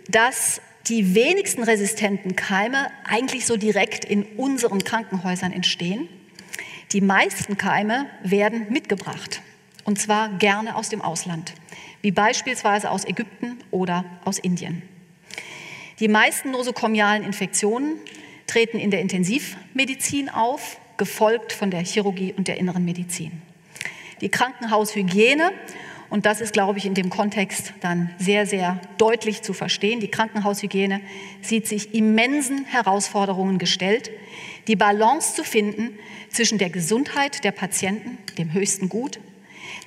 dass 0.08 0.61
die 0.88 1.14
wenigsten 1.14 1.62
resistenten 1.62 2.37
Keime 2.37 2.90
eigentlich 3.04 3.46
so 3.46 3.56
direkt 3.56 4.04
in 4.04 4.24
unseren 4.37 4.84
Krankenhäusern 4.84 5.54
entstehen. 5.54 6.06
Die 6.92 7.00
meisten 7.00 7.56
Keime 7.56 8.11
werden 8.22 8.66
mitgebracht, 8.68 9.40
und 9.84 9.98
zwar 9.98 10.37
gerne 10.37 10.76
aus 10.76 10.90
dem 10.90 11.00
Ausland, 11.00 11.54
wie 12.02 12.11
beispielsweise 12.11 12.90
aus 12.90 13.04
Ägypten 13.04 13.58
oder 13.70 14.04
aus 14.24 14.38
Indien. 14.38 14.82
Die 16.00 16.08
meisten 16.08 16.52
nosokomialen 16.52 17.24
Infektionen 17.24 17.96
treten 18.46 18.78
in 18.78 18.90
der 18.90 19.00
Intensivmedizin 19.00 20.28
auf, 20.28 20.78
gefolgt 20.96 21.52
von 21.52 21.70
der 21.70 21.80
Chirurgie 21.80 22.34
und 22.37 22.48
der 22.48 22.56
inneren 22.56 22.84
Medizin. 22.84 23.42
Die 24.20 24.28
Krankenhaushygiene 24.28 25.52
und 26.11 26.24
das 26.24 26.40
ist, 26.40 26.52
glaube 26.52 26.78
ich, 26.78 26.87
in 26.87 26.94
dem 26.94 27.11
Kontext 27.11 27.74
dann 27.80 28.11
sehr, 28.18 28.46
sehr 28.46 28.80
deutlich 28.96 29.42
zu 29.42 29.52
verstehen. 29.52 30.00
Die 30.00 30.08
Krankenhaushygiene 30.08 31.00
sieht 31.42 31.66
sich 31.66 31.94
immensen 31.94 32.64
Herausforderungen 32.64 33.58
gestellt, 33.58 34.11
die 34.68 34.76
Balance 34.76 35.34
zu 35.34 35.44
finden 35.44 35.98
zwischen 36.30 36.58
der 36.58 36.70
Gesundheit 36.70 37.44
der 37.44 37.52
Patienten, 37.52 38.18
dem 38.38 38.52
höchsten 38.52 38.88
Gut, 38.88 39.20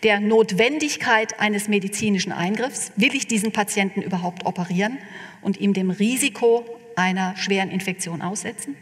der 0.04 0.20
Notwendigkeit 0.20 1.40
eines 1.40 1.68
medizinischen 1.68 2.32
Eingriffs, 2.32 2.92
will 2.96 3.16
ich 3.16 3.28
diesen 3.28 3.52
Patienten 3.52 4.02
überhaupt 4.02 4.46
operieren 4.46 4.98
und 5.42 5.60
ihm 5.60 5.74
dem 5.74 5.92
Risiko 5.92 6.66
einer 6.96 7.36
schweren 7.38 7.70
Infektion 7.70 8.22
aussetzen, 8.22 8.76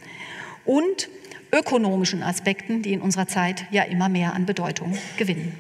und 0.66 1.10
ökonomischen 1.52 2.22
Aspekten, 2.22 2.82
die 2.84 2.94
in 2.94 3.02
unserer 3.02 3.28
Zeit 3.28 3.66
ja 3.72 3.84
immer 3.84 4.08
mehr 4.08 4.34
an 4.34 4.46
Bedeutung 4.46 4.98
gewinnen. 5.18 5.58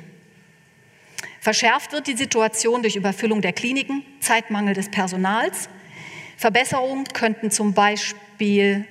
Verschärft 1.40 1.94
wird 1.94 2.08
die 2.08 2.18
Situation 2.18 2.82
durch 2.82 2.96
Überfüllung 2.96 3.42
der 3.42 3.54
Kliniken, 3.54 4.04
Zeitmangel 4.20 4.76
des 4.76 4.90
Personals. 4.90 5.70
Verbesserungen 6.38 7.06
könnten 7.06 7.50
zum 7.50 7.74
Beispiel 7.74 8.86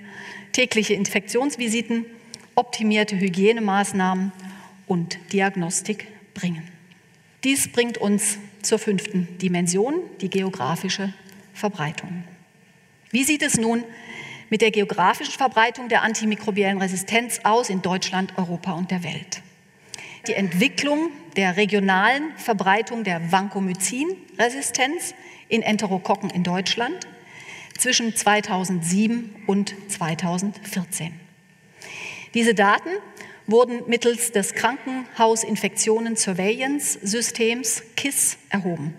tägliche 0.53 0.95
Infektionsvisiten, 0.95 2.05
optimierte 2.55 3.17
Hygienemaßnahmen 3.17 4.33
und 4.87 5.19
Diagnostik 5.33 6.09
bringen. 6.39 6.63
Dies 7.45 7.71
bringt 7.71 7.99
uns 7.99 8.39
zur 8.63 8.79
fünften 8.79 9.39
Dimension, 9.39 9.95
die 10.21 10.31
geografische 10.31 11.13
Verbreitung. 11.55 12.25
Wie 13.11 13.25
sieht 13.25 13.43
es 13.43 13.57
nun 13.57 13.85
mit 14.51 14.61
der 14.61 14.71
geografischen 14.71 15.35
Verbreitung 15.35 15.89
der 15.89 16.03
antimikrobiellen 16.03 16.79
Resistenz 16.79 17.41
aus 17.43 17.71
in 17.71 17.83
Deutschland, 17.83 18.33
Europa 18.37 18.73
und 18.73 18.91
der 18.91 19.03
Welt? 19.03 19.43
Die 20.27 20.35
Entwicklung 20.35 21.11
der 21.37 21.57
regionalen 21.57 22.37
Verbreitung 22.37 23.05
der 23.05 23.33
Vancomycin-Resistenz 23.33 25.15
in 25.49 25.63
Enterokokken 25.63 26.31
in 26.31 26.45
Deutschland 26.45 27.07
zwischen 27.79 28.15
2007 28.15 29.45
und 29.47 29.75
2014. 29.89 31.19
Diese 32.35 32.55
Daten 32.55 32.91
wurden 33.49 33.89
mittels 33.89 34.31
des 34.31 34.55
Krankenhausinfektionen 34.55 36.17
Surveillance 36.17 36.99
Systems 37.03 37.83
KISS 37.97 38.39
erhoben. 38.51 38.95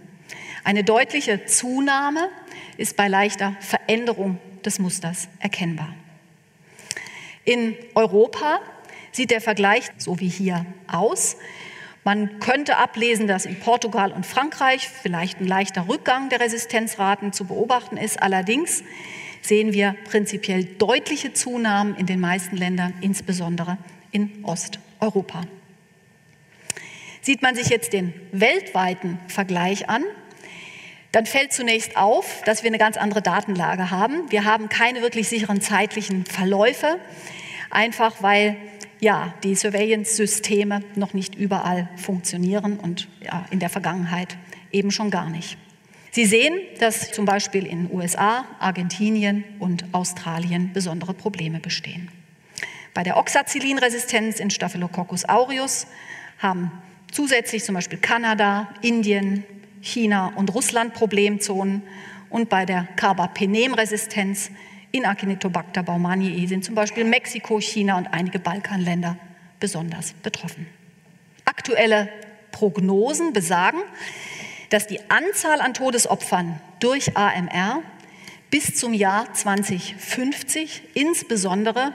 Eine 0.63 0.83
deutliche 0.83 1.45
Zunahme 1.45 2.29
ist 2.77 2.97
bei 2.97 3.07
leichter 3.07 3.55
Veränderung 3.61 4.39
des 4.65 4.79
Musters 4.79 5.29
erkennbar. 5.39 5.93
In 7.45 7.75
Europa 7.95 8.59
sieht 9.11 9.31
der 9.31 9.39
Vergleich 9.39 9.85
so 9.97 10.19
wie 10.19 10.27
hier 10.27 10.65
aus. 10.87 11.37
Man 12.03 12.39
könnte 12.39 12.77
ablesen, 12.77 13.27
dass 13.27 13.45
in 13.45 13.59
Portugal 13.59 14.11
und 14.11 14.25
Frankreich 14.25 14.89
vielleicht 14.89 15.39
ein 15.39 15.47
leichter 15.47 15.87
Rückgang 15.87 16.29
der 16.29 16.39
Resistenzraten 16.39 17.33
zu 17.33 17.45
beobachten 17.45 17.97
ist. 17.97 18.21
Allerdings 18.21 18.83
sehen 19.41 19.73
wir 19.73 19.95
prinzipiell 20.05 20.63
deutliche 20.63 21.33
Zunahmen 21.33 21.95
in 21.95 22.07
den 22.07 22.19
meisten 22.19 22.57
Ländern, 22.57 22.93
insbesondere 23.01 23.77
in 24.11 24.43
Osteuropa. 24.43 25.43
Sieht 27.21 27.41
man 27.41 27.55
sich 27.55 27.69
jetzt 27.69 27.93
den 27.93 28.13
weltweiten 28.31 29.19
Vergleich 29.27 29.89
an, 29.89 30.03
dann 31.11 31.25
fällt 31.25 31.51
zunächst 31.53 31.97
auf, 31.97 32.41
dass 32.45 32.63
wir 32.63 32.69
eine 32.69 32.77
ganz 32.77 32.95
andere 32.95 33.21
Datenlage 33.21 33.89
haben. 33.89 34.31
Wir 34.31 34.45
haben 34.45 34.69
keine 34.69 35.01
wirklich 35.01 35.27
sicheren 35.27 35.59
zeitlichen 35.59 36.25
Verläufe, 36.25 36.99
einfach 37.71 38.21
weil 38.21 38.57
ja, 38.99 39.33
die 39.43 39.55
Surveillance-Systeme 39.55 40.81
noch 40.95 41.13
nicht 41.13 41.35
überall 41.35 41.89
funktionieren 41.95 42.77
und 42.77 43.07
ja, 43.21 43.45
in 43.49 43.59
der 43.59 43.69
Vergangenheit 43.69 44.37
eben 44.71 44.91
schon 44.91 45.09
gar 45.09 45.29
nicht. 45.29 45.57
Sie 46.11 46.25
sehen, 46.25 46.59
dass 46.79 47.11
zum 47.11 47.25
Beispiel 47.25 47.65
in 47.65 47.89
USA, 47.91 48.45
Argentinien 48.59 49.43
und 49.59 49.85
Australien 49.93 50.71
besondere 50.73 51.13
Probleme 51.13 51.59
bestehen. 51.59 52.09
Bei 52.93 53.03
der 53.03 53.17
Oxacylinresistenz 53.17 54.39
in 54.39 54.49
Staphylococcus 54.49 55.25
aureus 55.25 55.87
haben 56.39 56.71
zusätzlich 57.11 57.63
zum 57.63 57.75
Beispiel 57.75 57.99
Kanada, 57.99 58.69
Indien, 58.81 59.43
China 59.81 60.33
und 60.35 60.53
Russland 60.53 60.93
Problemzonen 60.93 61.83
und 62.29 62.49
bei 62.49 62.65
der 62.65 62.87
Carbapenem-Resistenz 62.95 64.51
in 64.91 65.05
Acinetobacter 65.05 65.83
baumannii 65.83 66.47
sind 66.47 66.65
zum 66.65 66.75
Beispiel 66.75 67.03
Mexiko, 67.03 67.59
China 67.59 67.97
und 67.97 68.07
einige 68.07 68.39
Balkanländer 68.39 69.17
besonders 69.59 70.13
betroffen. 70.13 70.67
Aktuelle 71.45 72.09
Prognosen 72.51 73.33
besagen, 73.33 73.79
dass 74.69 74.87
die 74.87 74.99
Anzahl 75.09 75.61
an 75.61 75.73
Todesopfern 75.73 76.59
durch 76.79 77.15
AMR 77.15 77.81
bis 78.49 78.75
zum 78.75 78.93
Jahr 78.93 79.31
2050 79.33 80.81
insbesondere 80.95 81.93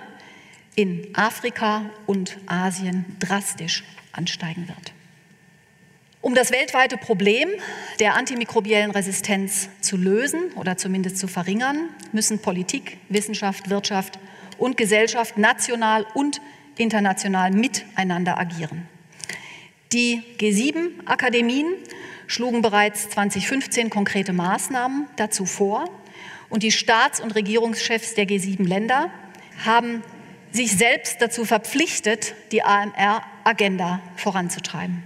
in 0.77 1.09
Afrika 1.15 1.91
und 2.07 2.39
Asien 2.47 3.05
drastisch 3.19 3.85
ansteigen 4.13 4.69
wird. 4.69 4.93
Um 6.21 6.35
das 6.35 6.51
weltweite 6.51 6.97
Problem 6.97 7.51
der 8.01 8.15
antimikrobiellen 8.15 8.91
Resistenz 8.91 9.69
zu 9.83 9.99
lösen 9.99 10.53
oder 10.57 10.79
zumindest 10.79 11.19
zu 11.19 11.29
verringern, 11.29 11.91
müssen 12.13 12.39
Politik, 12.39 12.97
Wissenschaft, 13.11 13.69
Wirtschaft 13.69 14.19
und 14.57 14.77
Gesellschaft 14.77 15.37
national 15.37 16.07
und 16.15 16.41
international 16.77 17.51
miteinander 17.51 18.39
agieren. 18.39 18.89
Die 19.93 20.23
G7-Akademien 20.39 21.67
schlugen 22.27 22.63
bereits 22.63 23.11
2015 23.11 23.91
konkrete 23.91 24.33
Maßnahmen 24.33 25.07
dazu 25.17 25.45
vor 25.45 25.85
und 26.49 26.63
die 26.63 26.73
Staats- 26.73 27.21
und 27.21 27.35
Regierungschefs 27.35 28.15
der 28.15 28.27
G7-Länder 28.27 29.11
haben 29.65 30.03
sich 30.55 30.77
selbst 30.77 31.21
dazu 31.21 31.45
verpflichtet, 31.45 32.35
die 32.53 32.63
AMR-Agenda 32.63 34.01
voranzutreiben. 34.17 35.03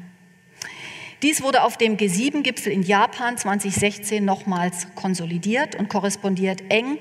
Dies 1.22 1.42
wurde 1.42 1.62
auf 1.62 1.78
dem 1.78 1.96
G7-Gipfel 1.96 2.70
in 2.70 2.82
Japan 2.82 3.38
2016 3.38 4.24
nochmals 4.24 4.87
konsolidiert 4.94 5.74
und 5.74 5.88
korrespondiert 5.88 6.62
eng 6.68 6.98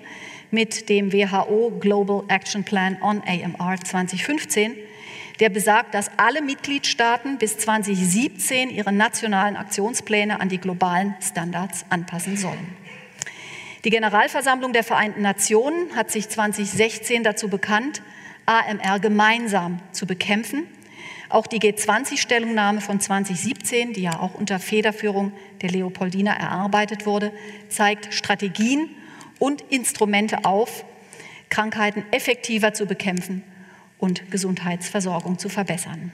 mit 0.49 0.88
dem 0.88 1.12
WHO 1.12 1.73
Global 1.79 2.23
Action 2.29 2.63
Plan 2.63 2.97
on 3.01 3.21
AMR 3.27 3.79
2015, 3.83 4.75
der 5.41 5.49
besagt, 5.49 5.93
dass 5.93 6.10
alle 6.17 6.41
Mitgliedstaaten 6.41 7.38
bis 7.38 7.57
2017 7.57 8.69
ihre 8.69 8.93
nationalen 8.93 9.57
Aktionspläne 9.57 10.39
an 10.39 10.47
die 10.47 10.57
globalen 10.57 11.15
Standards 11.21 11.86
anpassen 11.89 12.38
sollen. 12.38 12.77
Die 13.83 13.89
Generalversammlung 13.89 14.71
der 14.71 14.86
Vereinten 14.86 15.21
Nationen 15.21 15.95
hat 15.95 16.12
sich 16.12 16.29
2016 16.29 17.23
dazu 17.23 17.49
bekannt, 17.49 18.01
AMR 18.47 18.99
gemeinsam 18.99 19.79
zu 19.91 20.07
bekämpfen 20.07 20.63
auch 21.29 21.47
die 21.47 21.60
G20-Stellungnahme 21.60 22.81
von 22.81 22.99
2017, 22.99 23.93
die 23.93 24.03
ja 24.03 24.19
auch 24.19 24.33
unter 24.33 24.60
Federführung 24.60 25.33
der 25.62 25.71
Leopoldina 25.71 26.33
erarbeitet 26.33 27.05
wurde, 27.05 27.33
zeigt 27.69 28.13
Strategien 28.13 28.89
und 29.39 29.62
Instrumente 29.69 30.45
auf, 30.45 30.86
Krankheiten 31.49 32.03
effektiver 32.12 32.73
zu 32.73 32.86
bekämpfen 32.86 33.43
und 33.97 34.31
Gesundheitsversorgung 34.31 35.38
zu 35.38 35.49
verbessern. 35.49 36.12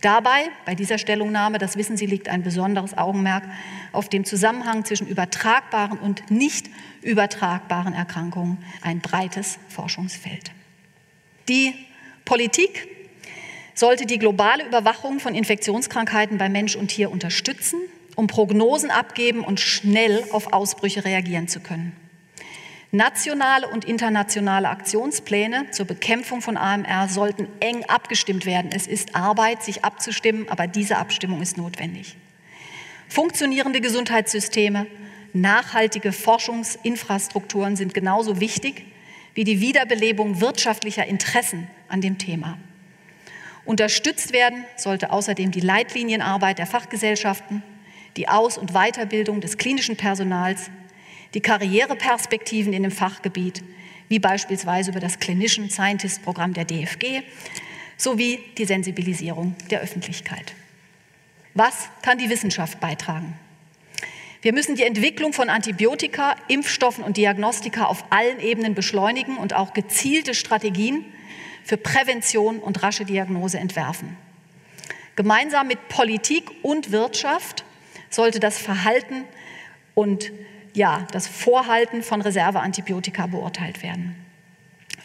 Dabei, 0.00 0.50
bei 0.66 0.74
dieser 0.74 0.98
Stellungnahme, 0.98 1.58
das 1.58 1.76
wissen 1.76 1.96
Sie, 1.96 2.06
liegt 2.06 2.28
ein 2.28 2.42
besonderes 2.42 2.96
Augenmerk 2.96 3.44
auf 3.92 4.08
dem 4.08 4.24
Zusammenhang 4.24 4.84
zwischen 4.84 5.08
übertragbaren 5.08 5.98
und 5.98 6.30
nicht 6.30 6.68
übertragbaren 7.02 7.94
Erkrankungen, 7.94 8.58
ein 8.82 9.00
breites 9.00 9.58
Forschungsfeld. 9.68 10.52
Die 11.48 11.74
Politik 12.24 12.88
sollte 13.74 14.06
die 14.06 14.18
globale 14.18 14.64
Überwachung 14.66 15.20
von 15.20 15.34
Infektionskrankheiten 15.34 16.38
bei 16.38 16.48
Mensch 16.48 16.76
und 16.76 16.88
Tier 16.88 17.10
unterstützen, 17.10 17.80
um 18.14 18.28
Prognosen 18.28 18.90
abgeben 18.90 19.44
und 19.44 19.60
schnell 19.60 20.24
auf 20.30 20.52
Ausbrüche 20.52 21.04
reagieren 21.04 21.48
zu 21.48 21.60
können. 21.60 21.94
Nationale 22.92 23.66
und 23.66 23.84
internationale 23.84 24.68
Aktionspläne 24.68 25.68
zur 25.72 25.84
Bekämpfung 25.84 26.40
von 26.40 26.56
AMR 26.56 27.08
sollten 27.08 27.48
eng 27.58 27.84
abgestimmt 27.86 28.46
werden. 28.46 28.70
Es 28.72 28.86
ist 28.86 29.16
Arbeit, 29.16 29.64
sich 29.64 29.84
abzustimmen, 29.84 30.48
aber 30.48 30.68
diese 30.68 30.96
Abstimmung 30.98 31.42
ist 31.42 31.56
notwendig. 31.56 32.14
Funktionierende 33.08 33.80
Gesundheitssysteme, 33.80 34.86
nachhaltige 35.32 36.12
Forschungsinfrastrukturen 36.12 37.74
sind 37.74 37.94
genauso 37.94 38.38
wichtig 38.38 38.86
wie 39.34 39.44
die 39.44 39.60
Wiederbelebung 39.60 40.40
wirtschaftlicher 40.40 41.06
Interessen 41.06 41.68
an 41.88 42.00
dem 42.00 42.18
Thema. 42.18 42.58
Unterstützt 43.64 44.32
werden 44.32 44.64
sollte 44.76 45.10
außerdem 45.10 45.50
die 45.50 45.60
Leitlinienarbeit 45.60 46.58
der 46.58 46.66
Fachgesellschaften, 46.66 47.62
die 48.16 48.28
Aus- 48.28 48.58
und 48.58 48.72
Weiterbildung 48.72 49.40
des 49.40 49.58
klinischen 49.58 49.96
Personals, 49.96 50.70
die 51.32 51.40
Karriereperspektiven 51.40 52.72
in 52.72 52.82
dem 52.82 52.92
Fachgebiet, 52.92 53.62
wie 54.08 54.18
beispielsweise 54.18 54.90
über 54.90 55.00
das 55.00 55.18
Clinician 55.18 55.70
Scientist 55.70 56.22
Programm 56.22 56.52
der 56.52 56.64
DFG, 56.64 57.22
sowie 57.96 58.38
die 58.58 58.66
Sensibilisierung 58.66 59.56
der 59.70 59.80
Öffentlichkeit. 59.80 60.54
Was 61.54 61.88
kann 62.02 62.18
die 62.18 62.28
Wissenschaft 62.28 62.80
beitragen? 62.80 63.34
Wir 64.44 64.52
müssen 64.52 64.74
die 64.74 64.82
Entwicklung 64.82 65.32
von 65.32 65.48
Antibiotika, 65.48 66.36
Impfstoffen 66.48 67.02
und 67.02 67.16
Diagnostika 67.16 67.86
auf 67.86 68.04
allen 68.10 68.40
Ebenen 68.40 68.74
beschleunigen 68.74 69.38
und 69.38 69.54
auch 69.54 69.72
gezielte 69.72 70.34
Strategien 70.34 71.02
für 71.64 71.78
Prävention 71.78 72.58
und 72.58 72.82
rasche 72.82 73.06
Diagnose 73.06 73.58
entwerfen. 73.58 74.18
Gemeinsam 75.16 75.66
mit 75.66 75.88
Politik 75.88 76.50
und 76.60 76.92
Wirtschaft 76.92 77.64
sollte 78.10 78.38
das 78.38 78.58
Verhalten 78.58 79.24
und 79.94 80.30
ja, 80.74 81.06
das 81.10 81.26
Vorhalten 81.26 82.02
von 82.02 82.20
Reserveantibiotika 82.20 83.28
beurteilt 83.28 83.82
werden. 83.82 84.14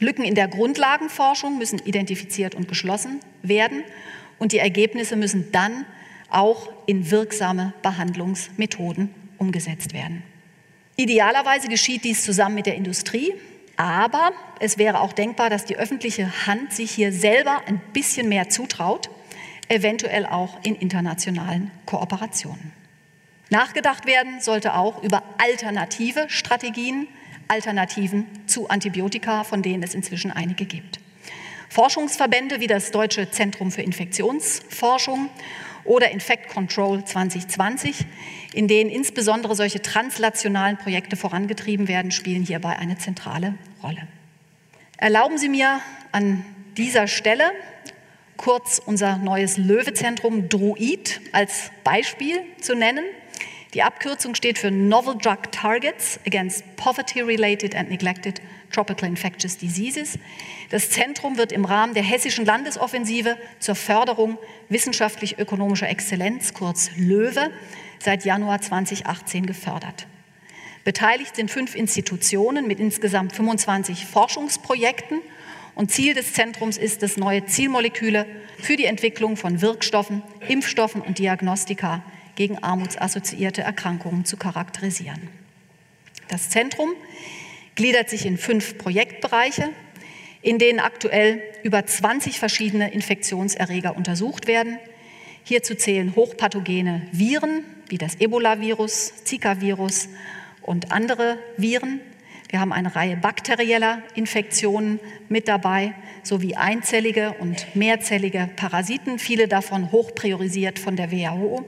Lücken 0.01 0.25
in 0.25 0.35
der 0.35 0.49
Grundlagenforschung 0.49 1.57
müssen 1.57 1.79
identifiziert 1.85 2.55
und 2.55 2.67
geschlossen 2.67 3.21
werden 3.41 3.85
und 4.37 4.51
die 4.51 4.59
Ergebnisse 4.59 5.15
müssen 5.15 5.49
dann 5.53 5.85
auch 6.29 6.73
in 6.87 7.09
wirksame 7.09 7.73
Behandlungsmethoden 7.81 9.15
umgesetzt 9.39 9.93
werden. 9.93 10.23
Idealerweise 10.95 11.69
geschieht 11.69 12.03
dies 12.03 12.23
zusammen 12.23 12.55
mit 12.55 12.65
der 12.65 12.75
Industrie, 12.75 13.33
aber 13.77 14.31
es 14.59 14.77
wäre 14.77 14.99
auch 14.99 15.13
denkbar, 15.13 15.49
dass 15.49 15.63
die 15.63 15.77
öffentliche 15.77 16.45
Hand 16.45 16.73
sich 16.73 16.91
hier 16.91 17.13
selber 17.13 17.61
ein 17.65 17.79
bisschen 17.93 18.27
mehr 18.27 18.49
zutraut, 18.49 19.09
eventuell 19.69 20.25
auch 20.25 20.59
in 20.63 20.75
internationalen 20.75 21.71
Kooperationen. 21.85 22.73
Nachgedacht 23.49 24.05
werden 24.05 24.41
sollte 24.41 24.75
auch 24.75 25.01
über 25.01 25.23
alternative 25.37 26.29
Strategien, 26.29 27.07
Alternativen 27.47 28.27
zu 28.45 28.69
Antibiotika, 28.69 29.43
von 29.43 29.61
denen 29.61 29.81
es 29.81 29.95
inzwischen 29.95 30.31
einige 30.31 30.65
gibt. 30.65 30.99
Forschungsverbände 31.69 32.59
wie 32.59 32.67
das 32.67 32.91
Deutsche 32.91 33.31
Zentrum 33.31 33.71
für 33.71 33.81
Infektionsforschung 33.81 35.29
oder 35.83 36.11
Infect 36.11 36.49
Control 36.49 37.03
2020, 37.03 38.05
in 38.53 38.67
denen 38.67 38.89
insbesondere 38.89 39.55
solche 39.55 39.81
translationalen 39.81 40.77
Projekte 40.77 41.15
vorangetrieben 41.15 41.87
werden, 41.87 42.11
spielen 42.11 42.43
hierbei 42.43 42.77
eine 42.77 42.97
zentrale 42.97 43.55
Rolle. 43.83 44.07
Erlauben 44.97 45.37
Sie 45.37 45.49
mir 45.49 45.79
an 46.11 46.45
dieser 46.77 47.07
Stelle 47.07 47.51
kurz 48.37 48.81
unser 48.85 49.17
neues 49.17 49.57
Löwezentrum 49.57 50.49
Druid 50.49 51.19
als 51.33 51.71
Beispiel 51.83 52.41
zu 52.61 52.73
nennen. 52.73 53.03
Die 53.73 53.83
Abkürzung 53.83 54.33
steht 54.33 54.57
für 54.57 54.71
Novel 54.71 55.15
Drug 55.17 55.51
Targets 55.51 56.19
Against 56.25 56.63
Poverty-Related 56.77 57.75
and 57.75 57.89
Neglected 57.89 58.41
Tropical 58.71 59.09
Infectious 59.09 59.57
Diseases. 59.57 60.19
Das 60.69 60.89
Zentrum 60.89 61.37
wird 61.37 61.51
im 61.51 61.65
Rahmen 61.65 61.93
der 61.93 62.03
hessischen 62.03 62.45
Landesoffensive 62.45 63.37
zur 63.59 63.75
Förderung 63.75 64.37
wissenschaftlich-ökonomischer 64.69 65.89
Exzellenz, 65.89 66.53
kurz 66.53 66.91
LÖWE, 66.95 67.51
seit 67.99 68.25
Januar 68.25 68.61
2018 68.61 69.45
gefördert. 69.45 70.07
Beteiligt 70.83 71.35
sind 71.35 71.51
fünf 71.51 71.75
Institutionen 71.75 72.67
mit 72.67 72.79
insgesamt 72.79 73.35
25 73.35 74.05
Forschungsprojekten 74.05 75.21
und 75.75 75.91
Ziel 75.91 76.13
des 76.13 76.33
Zentrums 76.33 76.77
ist 76.77 77.03
es, 77.03 77.17
neue 77.17 77.45
Zielmoleküle 77.45 78.25
für 78.57 78.75
die 78.75 78.85
Entwicklung 78.85 79.37
von 79.37 79.61
Wirkstoffen, 79.61 80.23
Impfstoffen 80.47 81.01
und 81.01 81.19
Diagnostika 81.19 82.03
gegen 82.35 82.63
armutsassoziierte 82.63 83.61
Erkrankungen 83.61 84.25
zu 84.25 84.37
charakterisieren. 84.37 85.29
Das 86.29 86.49
Zentrum 86.49 86.89
gliedert 87.79 88.09
sich 88.09 88.25
in 88.25 88.37
fünf 88.37 88.77
Projektbereiche, 88.77 89.69
in 90.41 90.57
denen 90.57 90.81
aktuell 90.81 91.41
über 91.63 91.85
20 91.85 92.37
verschiedene 92.37 92.91
Infektionserreger 92.91 93.95
untersucht 93.95 94.47
werden. 94.47 94.77
Hierzu 95.45 95.75
zählen 95.75 96.13
hochpathogene 96.13 97.03
Viren 97.13 97.63
wie 97.87 97.97
das 97.97 98.15
Ebola-Virus, 98.15 99.23
Zika-Virus 99.23 100.09
und 100.61 100.91
andere 100.91 101.39
Viren. 101.55 102.01
Wir 102.49 102.59
haben 102.59 102.73
eine 102.73 102.97
Reihe 102.97 103.15
bakterieller 103.15 104.03
Infektionen 104.13 104.99
mit 105.29 105.47
dabei, 105.47 105.93
sowie 106.21 106.55
einzellige 106.55 107.35
und 107.39 107.77
mehrzellige 107.77 108.49
Parasiten, 108.57 109.19
viele 109.19 109.47
davon 109.47 109.93
hoch 109.93 110.13
priorisiert 110.13 110.79
von 110.79 110.97
der 110.97 111.13
WHO 111.13 111.63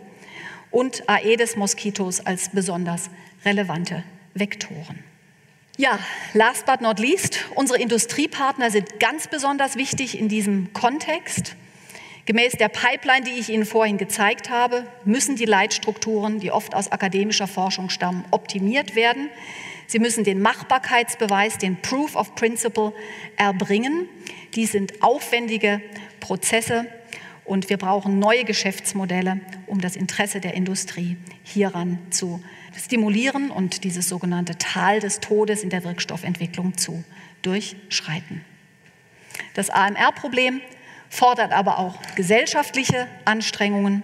und 0.72 1.08
Aedes-Moskitos 1.08 2.26
als 2.26 2.50
besonders 2.50 3.10
relevante 3.46 4.04
Vektoren. 4.34 5.11
Ja, 5.78 6.00
last 6.34 6.66
but 6.66 6.82
not 6.82 7.00
least, 7.00 7.46
unsere 7.56 7.80
Industriepartner 7.80 8.72
sind 8.72 9.00
ganz 9.00 9.28
besonders 9.28 9.78
wichtig 9.78 10.20
in 10.20 10.28
diesem 10.28 10.74
Kontext. 10.74 11.56
Gemäß 12.26 12.54
der 12.54 12.70
Pipeline, 12.70 13.24
die 13.26 13.40
ich 13.40 13.50
Ihnen 13.50 13.66
vorhin 13.66 13.98
gezeigt 13.98 14.50
habe, 14.50 14.86
müssen 15.06 15.38
die 15.38 15.46
Leitstrukturen, 15.46 16.40
die 16.40 16.52
oft 16.52 16.76
aus 16.76 16.92
akademischer 16.92 17.48
Forschung 17.48 17.90
stammen, 17.90 18.26
optimiert 18.32 18.96
werden. 18.96 19.30
Sie 19.88 20.00
müssen 20.00 20.24
den 20.24 20.42
Machbarkeitsbeweis, 20.42 21.58
den 21.58 21.82
Proof 21.82 22.16
of 22.16 22.36
Principle 22.36 22.94
erbringen. 23.38 24.08
Dies 24.54 24.74
sind 24.74 25.02
aufwendige 25.02 25.82
Prozesse, 26.20 26.86
und 27.44 27.70
wir 27.70 27.78
brauchen 27.78 28.20
neue 28.20 28.46
Geschäftsmodelle, 28.46 29.42
um 29.68 29.82
das 29.82 29.96
Interesse 29.96 30.40
der 30.40 30.54
Industrie 30.54 31.18
hieran 31.44 32.00
zu 32.10 32.42
stimulieren 32.78 33.52
und 33.52 33.84
dieses 33.84 34.10
sogenannte 34.10 34.58
Tal 34.58 35.00
des 35.00 35.20
Todes 35.20 35.64
in 35.64 35.70
der 35.70 35.84
Wirkstoffentwicklung 35.84 36.78
zu 36.78 37.04
durchschreiten. 37.42 38.46
Das 39.54 39.70
AMR-Problem 39.70 40.62
fordert 41.10 41.52
aber 41.52 41.80
auch 41.80 42.00
gesellschaftliche 42.16 43.08
Anstrengungen. 43.26 44.04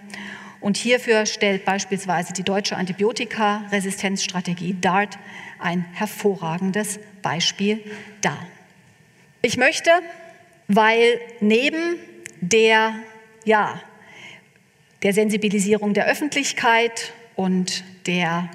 Und 0.59 0.75
hierfür 0.75 1.25
stellt 1.25 1.65
beispielsweise 1.65 2.33
die 2.33 2.43
deutsche 2.43 2.75
Antibiotikaresistenzstrategie 2.75 4.75
DART 4.81 5.17
ein 5.59 5.85
hervorragendes 5.93 6.99
Beispiel 7.21 7.83
dar. 8.21 8.45
Ich 9.41 9.57
möchte, 9.57 9.91
weil 10.67 11.19
neben 11.39 11.95
der 12.41 12.95
ja, 13.47 13.81
der 15.03 15.13
Sensibilisierung 15.13 15.93
der 15.93 16.05
Öffentlichkeit 16.05 17.13
und 17.35 17.83
der 18.07 18.49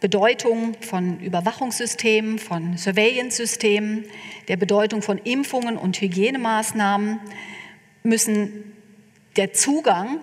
Bedeutung 0.00 0.74
von 0.80 1.20
Überwachungssystemen, 1.20 2.38
von 2.38 2.76
Surveillance-Systemen, 2.76 4.04
der 4.48 4.56
Bedeutung 4.56 5.02
von 5.02 5.18
Impfungen 5.18 5.76
und 5.76 6.00
Hygienemaßnahmen 6.00 7.20
müssen 8.02 8.72
der 9.36 9.52
Zugang 9.52 10.20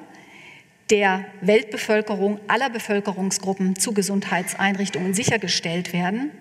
der 0.89 1.25
Weltbevölkerung, 1.41 2.39
aller 2.47 2.69
Bevölkerungsgruppen 2.69 3.75
zu 3.75 3.93
Gesundheitseinrichtungen 3.93 5.13
sichergestellt 5.13 5.93
werden. 5.93 6.31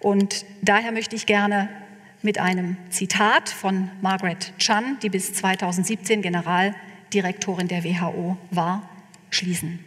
Und 0.00 0.44
daher 0.62 0.90
möchte 0.90 1.16
ich 1.16 1.26
gerne 1.26 1.68
mit 2.22 2.38
einem 2.38 2.76
Zitat 2.90 3.50
von 3.50 3.90
Margaret 4.00 4.52
Chan, 4.58 4.98
die 5.02 5.10
bis 5.10 5.34
2017 5.34 6.22
General 6.22 6.74
Direktorin 7.12 7.68
der 7.68 7.84
WHO 7.84 8.36
war, 8.50 8.88
schließen. 9.30 9.84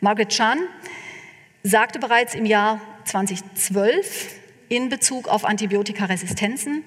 Margaret 0.00 0.28
Chan 0.28 0.58
sagte 1.62 1.98
bereits 1.98 2.34
im 2.34 2.44
Jahr 2.44 2.80
2012 3.04 4.34
in 4.68 4.88
Bezug 4.88 5.28
auf 5.28 5.44
Antibiotikaresistenzen, 5.44 6.84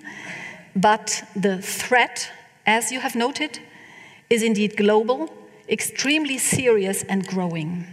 but 0.75 1.23
the 1.33 1.59
threat, 1.59 2.31
as 2.65 2.91
you 2.91 3.01
have 3.01 3.17
noted, 3.17 3.59
is 4.29 4.43
indeed 4.43 4.77
global, 4.77 5.29
extremely 5.67 6.37
serious 6.37 7.03
and 7.09 7.27
growing. 7.27 7.85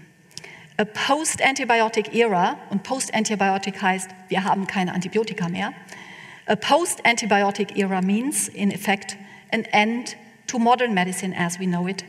A 0.79 0.85
post-antibiotic 0.85 2.15
era, 2.15 2.59
und 2.69 2.83
post-antibiotic 2.83 3.81
heißt, 3.81 4.11
wir 4.29 4.45
haben 4.45 4.67
keine 4.67 4.93
Antibiotika 4.93 5.49
mehr. 5.49 5.73
A 6.47 6.57
post-antibiotic 6.57 7.79
era 7.79 8.03
means, 8.03 8.49
in 8.49 8.71
effect, 8.71 9.17
an 9.51 9.65
end 9.73 10.17
to 10.47 10.59
modern 10.59 10.93
medicine 10.93 11.35
as 11.35 11.59
we 11.59 11.65
know 11.65 11.89
it. 11.89 12.05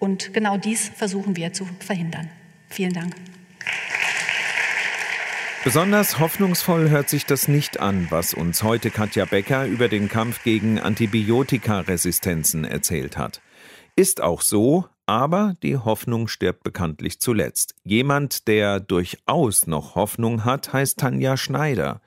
Und 0.00 0.34
genau 0.34 0.56
dies 0.56 0.88
versuchen 0.88 1.36
wir 1.36 1.52
zu 1.52 1.68
verhindern. 1.78 2.28
Vielen 2.68 2.94
Dank. 2.94 3.14
Besonders 5.62 6.18
hoffnungsvoll 6.18 6.88
hört 6.88 7.10
sich 7.10 7.26
das 7.26 7.46
nicht 7.46 7.80
an, 7.80 8.06
was 8.08 8.32
uns 8.32 8.62
heute 8.62 8.90
Katja 8.90 9.26
Becker 9.26 9.66
über 9.66 9.88
den 9.88 10.08
Kampf 10.08 10.42
gegen 10.42 10.80
Antibiotikaresistenzen 10.80 12.64
erzählt 12.64 13.18
hat. 13.18 13.42
Ist 13.94 14.22
auch 14.22 14.40
so, 14.40 14.86
aber 15.04 15.56
die 15.62 15.76
Hoffnung 15.76 16.28
stirbt 16.28 16.62
bekanntlich 16.62 17.20
zuletzt. 17.20 17.74
Jemand, 17.84 18.48
der 18.48 18.80
durchaus 18.80 19.66
noch 19.66 19.96
Hoffnung 19.96 20.46
hat, 20.46 20.72
heißt 20.72 20.98
Tanja 20.98 21.36
Schneider. 21.36 22.00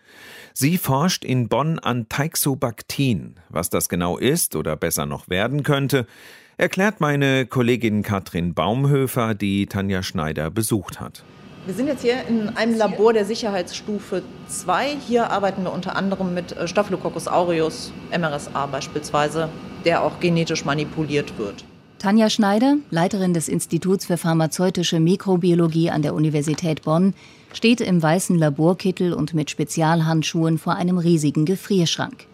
Sie 0.55 0.79
forscht 0.79 1.23
in 1.23 1.47
Bonn 1.47 1.77
an 1.77 2.09
Teixobactin. 2.09 3.39
Was 3.49 3.69
das 3.69 3.87
genau 3.87 4.17
ist 4.17 4.55
oder 4.55 4.75
besser 4.75 5.05
noch 5.05 5.29
werden 5.29 5.61
könnte, 5.61 6.07
erklärt 6.57 7.01
meine 7.01 7.45
Kollegin 7.45 8.03
Katrin 8.03 8.53
Baumhöfer, 8.53 9.35
die 9.35 9.65
Tanja 9.67 10.03
Schneider 10.03 10.49
besucht 10.49 10.99
hat. 10.99 11.23
Wir 11.65 11.73
sind 11.73 11.87
jetzt 11.87 12.01
hier 12.01 12.27
in 12.27 12.49
einem 12.49 12.77
Labor 12.77 13.13
der 13.13 13.23
Sicherheitsstufe 13.23 14.21
2. 14.47 14.97
Hier 15.07 15.31
arbeiten 15.31 15.63
wir 15.63 15.71
unter 15.71 15.95
anderem 15.95 16.33
mit 16.33 16.51
äh, 16.51 16.67
Staphylococcus 16.67 17.29
aureus, 17.29 17.93
MRSA 18.11 18.65
beispielsweise, 18.65 19.47
der 19.85 20.03
auch 20.03 20.19
genetisch 20.19 20.65
manipuliert 20.65 21.37
wird. 21.37 21.63
Tanja 21.99 22.29
Schneider, 22.29 22.75
Leiterin 22.89 23.33
des 23.33 23.47
Instituts 23.47 24.05
für 24.05 24.17
pharmazeutische 24.17 24.99
Mikrobiologie 24.99 25.89
an 25.89 26.01
der 26.01 26.13
Universität 26.13 26.81
Bonn, 26.81 27.13
steht 27.53 27.79
im 27.79 28.01
weißen 28.01 28.37
Laborkittel 28.37 29.13
und 29.13 29.33
mit 29.33 29.49
Spezialhandschuhen 29.49 30.57
vor 30.57 30.75
einem 30.75 30.97
riesigen 30.97 31.45
Gefrierschrank. 31.45 32.25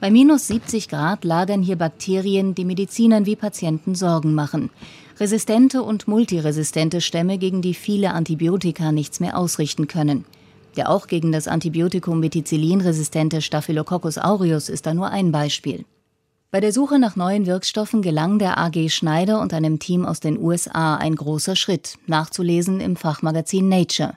Bei 0.00 0.10
minus 0.10 0.46
70 0.46 0.88
Grad 0.88 1.24
lagern 1.24 1.62
hier 1.62 1.76
Bakterien, 1.76 2.54
die 2.54 2.64
Medizinern 2.64 3.26
wie 3.26 3.34
Patienten 3.34 3.96
Sorgen 3.96 4.34
machen. 4.34 4.70
Resistente 5.18 5.82
und 5.82 6.06
multiresistente 6.06 7.00
Stämme, 7.00 7.38
gegen 7.38 7.62
die 7.62 7.74
viele 7.74 8.12
Antibiotika 8.12 8.92
nichts 8.92 9.18
mehr 9.18 9.36
ausrichten 9.36 9.88
können. 9.88 10.24
Der 10.76 10.88
auch 10.88 11.08
gegen 11.08 11.32
das 11.32 11.48
Antibiotikum 11.48 12.20
Methicillin 12.20 12.80
resistente 12.80 13.42
Staphylococcus 13.42 14.18
aureus 14.18 14.68
ist 14.68 14.86
da 14.86 14.94
nur 14.94 15.08
ein 15.10 15.32
Beispiel. 15.32 15.84
Bei 16.52 16.60
der 16.60 16.72
Suche 16.72 17.00
nach 17.00 17.16
neuen 17.16 17.46
Wirkstoffen 17.46 18.00
gelang 18.00 18.38
der 18.38 18.56
AG 18.56 18.88
Schneider 18.90 19.40
und 19.40 19.52
einem 19.52 19.80
Team 19.80 20.06
aus 20.06 20.20
den 20.20 20.38
USA 20.38 20.96
ein 20.96 21.16
großer 21.16 21.56
Schritt, 21.56 21.98
nachzulesen 22.06 22.80
im 22.80 22.94
Fachmagazin 22.94 23.68
Nature 23.68 24.14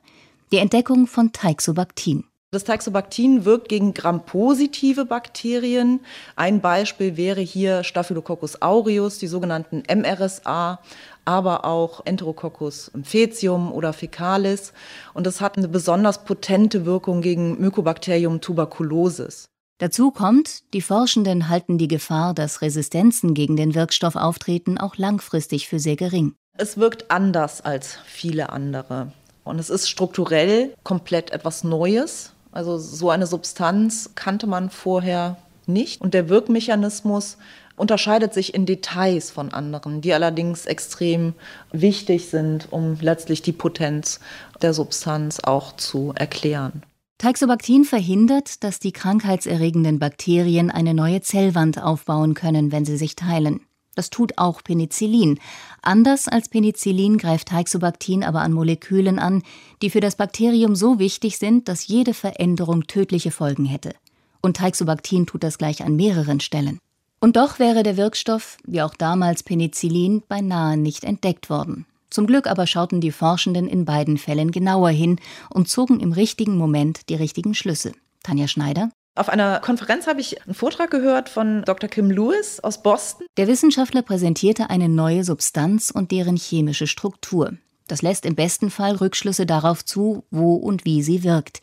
die 0.52 0.58
Entdeckung 0.58 1.08
von 1.08 1.32
Teixobactin. 1.32 2.26
Das 2.54 2.66
Teixobactin 2.66 3.46
wirkt 3.46 3.70
gegen 3.70 3.94
grampositive 3.94 5.06
Bakterien. 5.06 6.02
Ein 6.36 6.60
Beispiel 6.60 7.16
wäre 7.16 7.40
hier 7.40 7.86
Staphylococcus 7.86 8.62
aureus, 8.62 9.20
die 9.20 9.28
sogenannten 9.28 9.84
MRSA, 9.90 10.82
aber 11.24 11.64
auch 11.64 12.06
Enterococcus 12.06 12.92
faecium 13.04 13.72
oder 13.72 13.94
fecalis. 13.94 14.74
Und 15.14 15.26
das 15.28 15.40
hat 15.40 15.58
eine 15.58 15.70
besonders 15.70 16.26
potente 16.26 16.86
Wirkung 16.86 17.22
gegen 17.22 17.58
Mycobacterium 17.62 18.42
tuberculosis. 18.42 19.46
Dazu 19.78 20.12
kommt, 20.12 20.74
die 20.74 20.82
Forschenden 20.82 21.48
halten 21.48 21.78
die 21.78 21.88
Gefahr, 21.88 22.34
dass 22.34 22.62
Resistenzen 22.62 23.34
gegen 23.34 23.56
den 23.56 23.76
Wirkstoff 23.76 24.18
auftreten, 24.18 24.78
auch 24.78 24.98
langfristig 24.98 25.70
für 25.70 25.80
sehr 25.80 25.96
gering. 25.96 26.34
Es 26.58 26.78
wirkt 26.78 27.12
anders 27.12 27.62
als 27.62 27.98
viele 28.06 28.50
andere. 28.50 29.14
Und 29.46 29.58
es 29.58 29.70
ist 29.70 29.90
strukturell 29.90 30.74
komplett 30.84 31.32
etwas 31.32 31.64
Neues. 31.64 32.34
Also 32.52 32.78
so 32.78 33.10
eine 33.10 33.28
Substanz 33.28 34.12
kannte 34.16 34.48
man 34.48 34.70
vorher 34.70 35.38
nicht. 35.68 36.02
Und 36.02 36.14
der 36.14 36.30
Wirkmechanismus 36.30 37.38
unterscheidet 37.76 38.34
sich 38.34 38.54
in 38.54 38.66
Details 38.66 39.32
von 39.32 39.54
anderen, 39.54 40.02
die 40.02 40.14
allerdings 40.14 40.66
extrem 40.66 41.34
wichtig 41.72 42.30
sind, 42.30 42.68
um 42.72 42.98
letztlich 43.02 43.42
die 43.42 43.54
Potenz 43.54 44.20
der 44.62 44.74
Substanz 44.74 45.40
auch 45.40 45.76
zu 45.76 46.14
erklären. 46.16 46.84
Teixobactin 47.18 47.84
verhindert, 47.86 48.64
dass 48.64 48.80
die 48.80 48.92
krankheitserregenden 48.92 50.00
Bakterien 50.00 50.72
eine 50.72 50.94
neue 50.94 51.22
Zellwand 51.22 51.82
aufbauen 51.82 52.34
können, 52.34 52.72
wenn 52.72 52.84
sie 52.84 52.98
sich 52.98 53.16
teilen. 53.16 53.62
Das 53.96 54.10
tut 54.10 54.38
auch 54.38 54.64
Penicillin. 54.64 55.40
Anders 55.84 56.28
als 56.28 56.48
Penicillin 56.50 57.18
greift 57.18 57.48
Teixobactin 57.48 58.24
aber 58.24 58.42
an 58.42 58.54
Molekülen 58.54 59.18
an, 59.18 59.42
die 59.82 59.90
für 59.90 60.00
das 60.00 60.16
Bakterium 60.16 60.76
so 60.76 61.00
wichtig 61.00 61.40
sind, 61.40 61.68
dass 61.68 61.88
jede 61.88 62.14
Veränderung 62.14 62.86
tödliche 62.86 63.32
Folgen 63.32 63.66
hätte. 63.66 63.96
Und 64.42 64.58
Teixobactin 64.58 65.26
tut 65.26 65.44
das 65.44 65.58
gleich 65.58 65.84
an 65.84 65.96
mehreren 65.96 66.40
Stellen. 66.40 66.78
Und 67.20 67.36
doch 67.36 67.58
wäre 67.58 67.82
der 67.82 67.98
Wirkstoff, 67.98 68.58
wie 68.66 68.82
auch 68.82 68.94
damals 68.94 69.42
Penicillin, 69.42 70.24
beinahe 70.28 70.78
nicht 70.78 71.04
entdeckt 71.04 71.50
worden. 71.50 71.86
Zum 72.12 72.28
Glück 72.28 72.46
aber 72.46 72.68
schauten 72.68 73.02
die 73.02 73.12
Forschenden 73.12 73.68
in 73.68 73.86
beiden 73.86 74.18
Fällen 74.18 74.52
genauer 74.52 74.90
hin 74.90 75.20
und 75.50 75.70
zogen 75.70 76.00
im 76.00 76.12
richtigen 76.12 76.58
Moment 76.58 77.10
die 77.10 77.16
richtigen 77.16 77.56
Schlüsse. 77.56 77.94
Tanja 78.22 78.48
Schneider 78.48 78.92
auf 79.16 79.28
einer 79.28 79.60
Konferenz 79.60 80.08
habe 80.08 80.22
ich 80.22 80.42
einen 80.44 80.54
Vortrag 80.54 80.90
gehört 80.90 81.28
von 81.28 81.64
Dr. 81.64 81.90
Kim 81.90 82.10
Lewis 82.10 82.62
aus 82.62 82.82
Boston. 82.82 83.26
Der 83.36 83.48
Wissenschaftler 83.48 84.04
präsentierte 84.04 84.70
eine 84.70 84.88
neue 84.88 85.26
Substanz 85.26 85.92
und 85.92 86.12
deren 86.12 86.38
chemische 86.38 86.88
Struktur. 86.88 87.54
Das 87.88 88.02
lässt 88.02 88.26
im 88.26 88.36
besten 88.36 88.70
Fall 88.70 88.96
Rückschlüsse 88.96 89.46
darauf 89.46 89.84
zu, 89.84 90.24
wo 90.32 90.56
und 90.56 90.86
wie 90.86 91.04
sie 91.04 91.26
wirkt. 91.26 91.60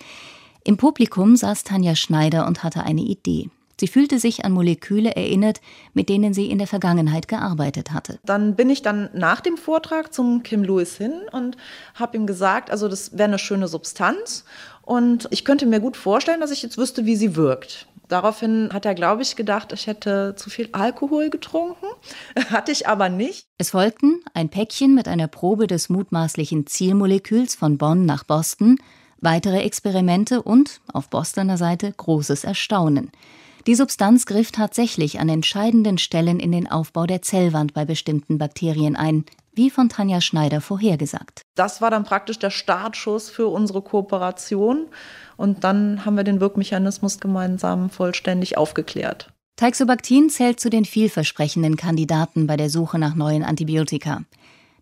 Im 0.62 0.76
Publikum 0.76 1.36
saß 1.36 1.64
Tanja 1.64 1.94
Schneider 1.94 2.46
und 2.46 2.62
hatte 2.62 2.82
eine 2.82 3.01
Idee. 3.01 3.49
Sie 3.80 3.86
fühlte 3.86 4.18
sich 4.18 4.44
an 4.44 4.53
Moleküle 4.53 5.14
erinnert, 5.14 5.61
mit 5.94 6.09
denen 6.09 6.34
sie 6.34 6.51
in 6.51 6.59
der 6.59 6.66
Vergangenheit 6.66 7.28
gearbeitet 7.28 7.92
hatte. 7.92 8.18
Dann 8.24 8.57
bin 8.57 8.70
ich 8.70 8.82
dann 8.82 9.09
nach 9.14 9.40
dem 9.40 9.57
Vortrag 9.57 10.12
zum 10.12 10.42
Kim 10.42 10.64
Lewis 10.64 10.96
hin 10.96 11.12
und 11.30 11.57
habe 11.94 12.16
ihm 12.16 12.26
gesagt, 12.26 12.70
also 12.72 12.88
das 12.88 13.12
wäre 13.12 13.28
eine 13.28 13.38
schöne 13.38 13.68
Substanz 13.68 14.44
und 14.89 15.28
ich 15.30 15.45
könnte 15.45 15.66
mir 15.66 15.80
gut 15.80 15.99
vorstellen, 15.99 16.41
dass 16.41 16.51
ich 16.51 16.62
jetzt 16.62 16.78
wüsste, 16.78 17.05
wie 17.05 17.14
sie 17.14 17.36
wirkt. 17.36 17.86
Daraufhin 18.09 18.70
hat 18.72 18.86
er, 18.86 18.95
glaube 18.95 19.20
ich, 19.20 19.36
gedacht, 19.36 19.70
ich 19.74 19.86
hätte 19.86 20.34
zu 20.34 20.49
viel 20.49 20.70
Alkohol 20.72 21.28
getrunken. 21.28 21.84
Hatte 22.49 22.72
ich 22.72 22.89
aber 22.89 23.11
nicht. 23.11 23.45
Es 23.59 23.70
folgten 23.70 24.22
ein 24.32 24.49
Päckchen 24.49 24.95
mit 24.95 25.07
einer 25.07 25.28
Probe 25.28 25.66
des 25.66 25.91
mutmaßlichen 25.91 26.66
Zielmoleküls 26.66 27.55
von 27.55 27.76
Bonn 27.76 28.07
nach 28.07 28.24
Boston, 28.24 28.78
weitere 29.20 29.59
Experimente 29.59 30.41
und, 30.41 30.80
auf 30.91 31.11
Bostoner 31.11 31.59
Seite, 31.59 31.93
großes 31.95 32.45
Erstaunen. 32.45 33.11
Die 33.66 33.74
Substanz 33.74 34.24
griff 34.24 34.53
tatsächlich 34.53 35.20
an 35.20 35.28
entscheidenden 35.28 35.99
Stellen 35.99 36.41
in 36.41 36.51
den 36.51 36.66
Aufbau 36.66 37.05
der 37.05 37.20
Zellwand 37.20 37.74
bei 37.74 37.84
bestimmten 37.84 38.39
Bakterien 38.39 38.97
ein, 38.97 39.26
wie 39.53 39.68
von 39.68 39.91
Tanja 39.91 40.22
Schneider 40.22 40.62
vorhergesagt. 40.62 41.43
Das 41.59 41.81
war 41.81 41.91
dann 41.91 42.05
praktisch 42.05 42.39
der 42.39 42.51
Startschuss 42.51 43.31
für 43.31 43.49
unsere 43.49 43.83
Kooperation 43.83 44.87
und 45.37 45.65
dann 45.65 46.05
haben 46.05 46.17
wir 46.17 46.25
den 46.25 46.41
Wirkmechanismus 46.41 47.19
gemeinsam 47.19 47.91
vollständig 47.91 48.57
aufgeklärt. 48.57 49.33
Teixobactin 49.57 50.31
zählt 50.31 50.61
zu 50.61 50.71
den 50.71 50.85
vielversprechenden 50.85 51.77
Kandidaten 51.77 52.47
bei 52.47 52.57
der 52.57 52.71
Suche 52.71 52.99
nach 53.01 53.17
neuen 53.17 53.43
Antibiotika. 53.43 54.23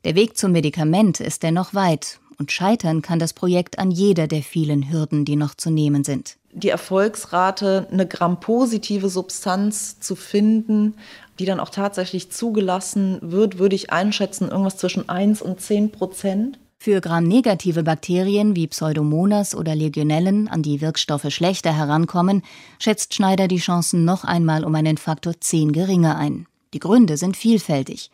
Der 0.05 0.15
Weg 0.15 0.37
zum 0.37 0.53
Medikament 0.53 1.21
ist 1.21 1.43
dennoch 1.43 1.73
weit 1.73 2.21
und 2.39 2.53
scheitern 2.53 3.01
kann 3.01 3.19
das 3.19 3.33
Projekt 3.33 3.79
an 3.79 3.91
jeder 3.91 4.27
der 4.27 4.43
vielen 4.43 4.91
Hürden, 4.93 5.25
die 5.25 5.37
noch 5.37 5.55
zu 5.55 5.71
nehmen 5.71 6.05
sind 6.05 6.37
die 6.57 6.71
Erfolgsrate, 6.71 7.87
eine 7.93 8.07
grampositive 8.07 9.11
Substanz 9.11 10.01
zu 10.01 10.17
finden, 10.17 10.95
die 11.39 11.45
dann 11.45 11.61
auch 11.61 11.69
tatsächlich 11.69 12.33
zugelassen 12.33 13.19
wird, 13.21 13.59
würde 13.59 13.77
ich 13.77 13.93
einschätzen, 13.93 14.49
irgendwas 14.49 14.79
zwischen 14.79 15.07
1 15.07 15.43
und 15.43 15.61
10 15.61 15.93
Prozent. 15.93 16.59
Für 16.87 17.01
gramnegative 17.01 17.83
Bakterien 17.83 18.55
wie 18.55 18.69
Pseudomonas 18.69 19.57
oder 19.57 19.75
Legionellen, 19.75 20.47
an 20.47 20.63
die 20.63 20.81
Wirkstoffe 20.81 21.27
schlechter 21.31 21.77
herankommen, 21.77 22.43
schätzt 22.79 23.13
Schneider 23.13 23.49
die 23.49 23.57
Chancen 23.57 24.05
noch 24.05 24.23
einmal 24.23 24.65
um 24.65 24.73
einen 24.73 24.97
Faktor 24.97 25.35
10 25.41 25.73
geringer 25.73 26.17
ein. 26.17 26.47
Die 26.75 26.79
Gründe 26.79 27.17
sind 27.17 27.37
vielfältig. 27.37 28.13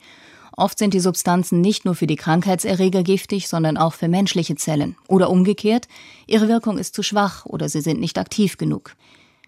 Oft 0.56 0.78
sind 0.78 0.94
die 0.94 1.00
Substanzen 1.00 1.60
nicht 1.60 1.84
nur 1.84 1.94
für 1.94 2.06
die 2.06 2.16
Krankheitserreger 2.16 3.02
giftig, 3.02 3.46
sondern 3.46 3.76
auch 3.76 3.92
für 3.92 4.08
menschliche 4.08 4.56
Zellen. 4.56 4.96
Oder 5.06 5.28
umgekehrt, 5.28 5.86
ihre 6.26 6.48
Wirkung 6.48 6.78
ist 6.78 6.94
zu 6.94 7.02
schwach 7.02 7.44
oder 7.44 7.68
sie 7.68 7.82
sind 7.82 8.00
nicht 8.00 8.16
aktiv 8.16 8.56
genug. 8.56 8.96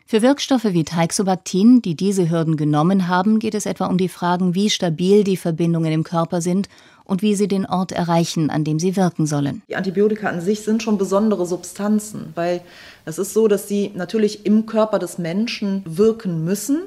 Für 0.07 0.21
Wirkstoffe 0.21 0.65
wie 0.65 0.85
Teixobactin, 0.85 1.81
die 1.81 1.95
diese 1.95 2.29
Hürden 2.29 2.59
genommen 2.59 3.09
haben, 3.09 3.39
geht 3.39 3.55
es 3.55 3.65
etwa 3.65 3.87
um 3.87 3.97
die 3.97 4.11
Fragen, 4.11 4.55
wie 4.55 4.69
stabil 4.69 5.25
die 5.25 5.39
Verbindungen 5.39 5.93
im 5.95 6.05
Körper 6.05 6.43
sind 6.43 6.69
und 7.05 7.23
wie 7.23 7.35
sie 7.35 7.49
den 7.49 7.67
Ort 7.67 7.93
erreichen, 7.93 8.51
an 8.51 8.65
dem 8.65 8.79
sie 8.79 8.97
wirken 8.97 9.27
sollen. 9.27 9.63
Die 9.69 9.77
Antibiotika 9.77 10.29
an 10.29 10.41
sich 10.41 10.63
sind 10.63 10.83
schon 10.83 10.99
besondere 10.99 11.47
Substanzen, 11.47 12.33
weil 12.35 12.61
es 13.05 13.19
ist 13.19 13.35
so, 13.35 13.49
dass 13.49 13.69
sie 13.69 13.93
natürlich 13.95 14.47
im 14.47 14.67
Körper 14.67 14.99
des 14.99 15.19
Menschen 15.19 15.83
wirken 15.87 16.45
müssen 16.45 16.83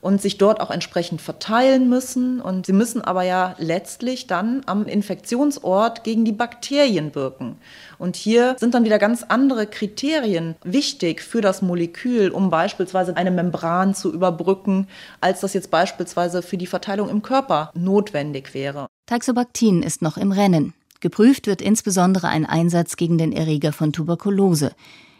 und 0.00 0.20
sich 0.22 0.38
dort 0.38 0.60
auch 0.60 0.70
entsprechend 0.70 1.20
verteilen 1.20 1.88
müssen. 1.88 2.40
Und 2.40 2.66
sie 2.66 2.72
müssen 2.72 3.02
aber 3.02 3.22
ja 3.22 3.54
letztlich 3.58 4.26
dann 4.26 4.62
am 4.66 4.86
Infektionsort 4.86 6.04
gegen 6.04 6.24
die 6.24 6.32
Bakterien 6.32 7.14
wirken. 7.14 7.56
Und 7.98 8.16
hier 8.16 8.56
sind 8.58 8.74
dann 8.74 8.84
wieder 8.84 8.98
ganz 8.98 9.24
andere 9.28 9.66
Kriterien 9.66 10.56
wichtig 10.64 11.20
für 11.20 11.40
das 11.40 11.62
Molekül, 11.62 12.30
um 12.30 12.50
beispielsweise 12.50 13.16
eine 13.16 13.30
Membran 13.30 13.94
zu 13.94 14.12
überbrücken, 14.12 14.88
als 15.20 15.40
das 15.40 15.54
jetzt 15.54 15.70
beispielsweise 15.70 16.42
für 16.42 16.56
die 16.56 16.66
Verteilung 16.66 17.10
im 17.10 17.22
Körper 17.22 17.70
notwendig 17.74 18.54
wäre. 18.54 18.86
Taxobactin 19.10 19.82
ist 19.82 20.02
noch 20.02 20.16
im 20.16 20.30
Rennen. 20.30 20.72
Geprüft 21.00 21.48
wird 21.48 21.60
insbesondere 21.60 22.28
ein 22.28 22.46
Einsatz 22.46 22.94
gegen 22.94 23.18
den 23.18 23.32
Erreger 23.32 23.72
von 23.72 23.92
Tuberkulose. 23.92 24.70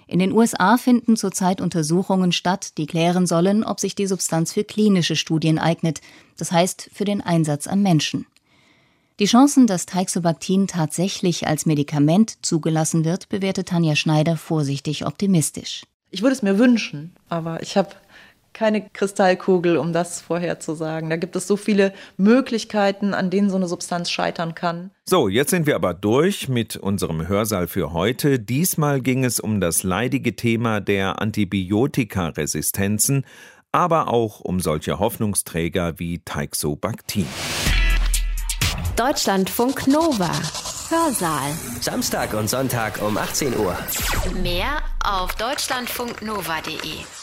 In 0.06 0.20
den 0.20 0.30
USA 0.30 0.76
finden 0.76 1.16
zurzeit 1.16 1.60
Untersuchungen 1.60 2.30
statt, 2.30 2.78
die 2.78 2.86
klären 2.86 3.26
sollen, 3.26 3.64
ob 3.64 3.80
sich 3.80 3.96
die 3.96 4.06
Substanz 4.06 4.52
für 4.52 4.62
klinische 4.62 5.16
Studien 5.16 5.58
eignet, 5.58 6.02
das 6.36 6.52
heißt 6.52 6.88
für 6.92 7.04
den 7.04 7.20
Einsatz 7.20 7.66
am 7.66 7.82
Menschen. 7.82 8.26
Die 9.18 9.26
Chancen, 9.26 9.66
dass 9.66 9.86
Teixobactin 9.86 10.68
tatsächlich 10.68 11.48
als 11.48 11.66
Medikament 11.66 12.46
zugelassen 12.46 13.04
wird, 13.04 13.28
bewertet 13.28 13.70
Tanja 13.70 13.96
Schneider 13.96 14.36
vorsichtig 14.36 15.04
optimistisch. 15.04 15.82
Ich 16.12 16.22
würde 16.22 16.34
es 16.36 16.42
mir 16.42 16.60
wünschen, 16.60 17.16
aber 17.28 17.60
ich 17.60 17.76
habe 17.76 17.90
keine 18.52 18.88
Kristallkugel, 18.88 19.76
um 19.76 19.92
das 19.92 20.20
vorherzusagen. 20.20 21.10
Da 21.10 21.16
gibt 21.16 21.36
es 21.36 21.46
so 21.46 21.56
viele 21.56 21.92
Möglichkeiten, 22.16 23.14
an 23.14 23.30
denen 23.30 23.50
so 23.50 23.56
eine 23.56 23.68
Substanz 23.68 24.10
scheitern 24.10 24.54
kann. 24.54 24.90
So, 25.04 25.28
jetzt 25.28 25.50
sind 25.50 25.66
wir 25.66 25.76
aber 25.76 25.94
durch 25.94 26.48
mit 26.48 26.76
unserem 26.76 27.28
Hörsaal 27.28 27.68
für 27.68 27.92
heute. 27.92 28.38
Diesmal 28.38 29.00
ging 29.00 29.24
es 29.24 29.40
um 29.40 29.60
das 29.60 29.82
leidige 29.82 30.36
Thema 30.36 30.80
der 30.80 31.20
Antibiotikaresistenzen, 31.20 33.24
aber 33.72 34.08
auch 34.08 34.40
um 34.40 34.60
solche 34.60 34.98
Hoffnungsträger 34.98 35.98
wie 35.98 36.18
Teixobactin. 36.18 37.26
Deutschlandfunk 38.96 39.86
Nova. 39.86 40.30
Hörsaal. 40.90 41.52
Samstag 41.80 42.34
und 42.34 42.50
Sonntag 42.50 43.00
um 43.00 43.16
18 43.16 43.56
Uhr. 43.56 43.78
Mehr 44.42 44.82
auf 45.04 45.36
deutschlandfunknova.de. 45.36 47.19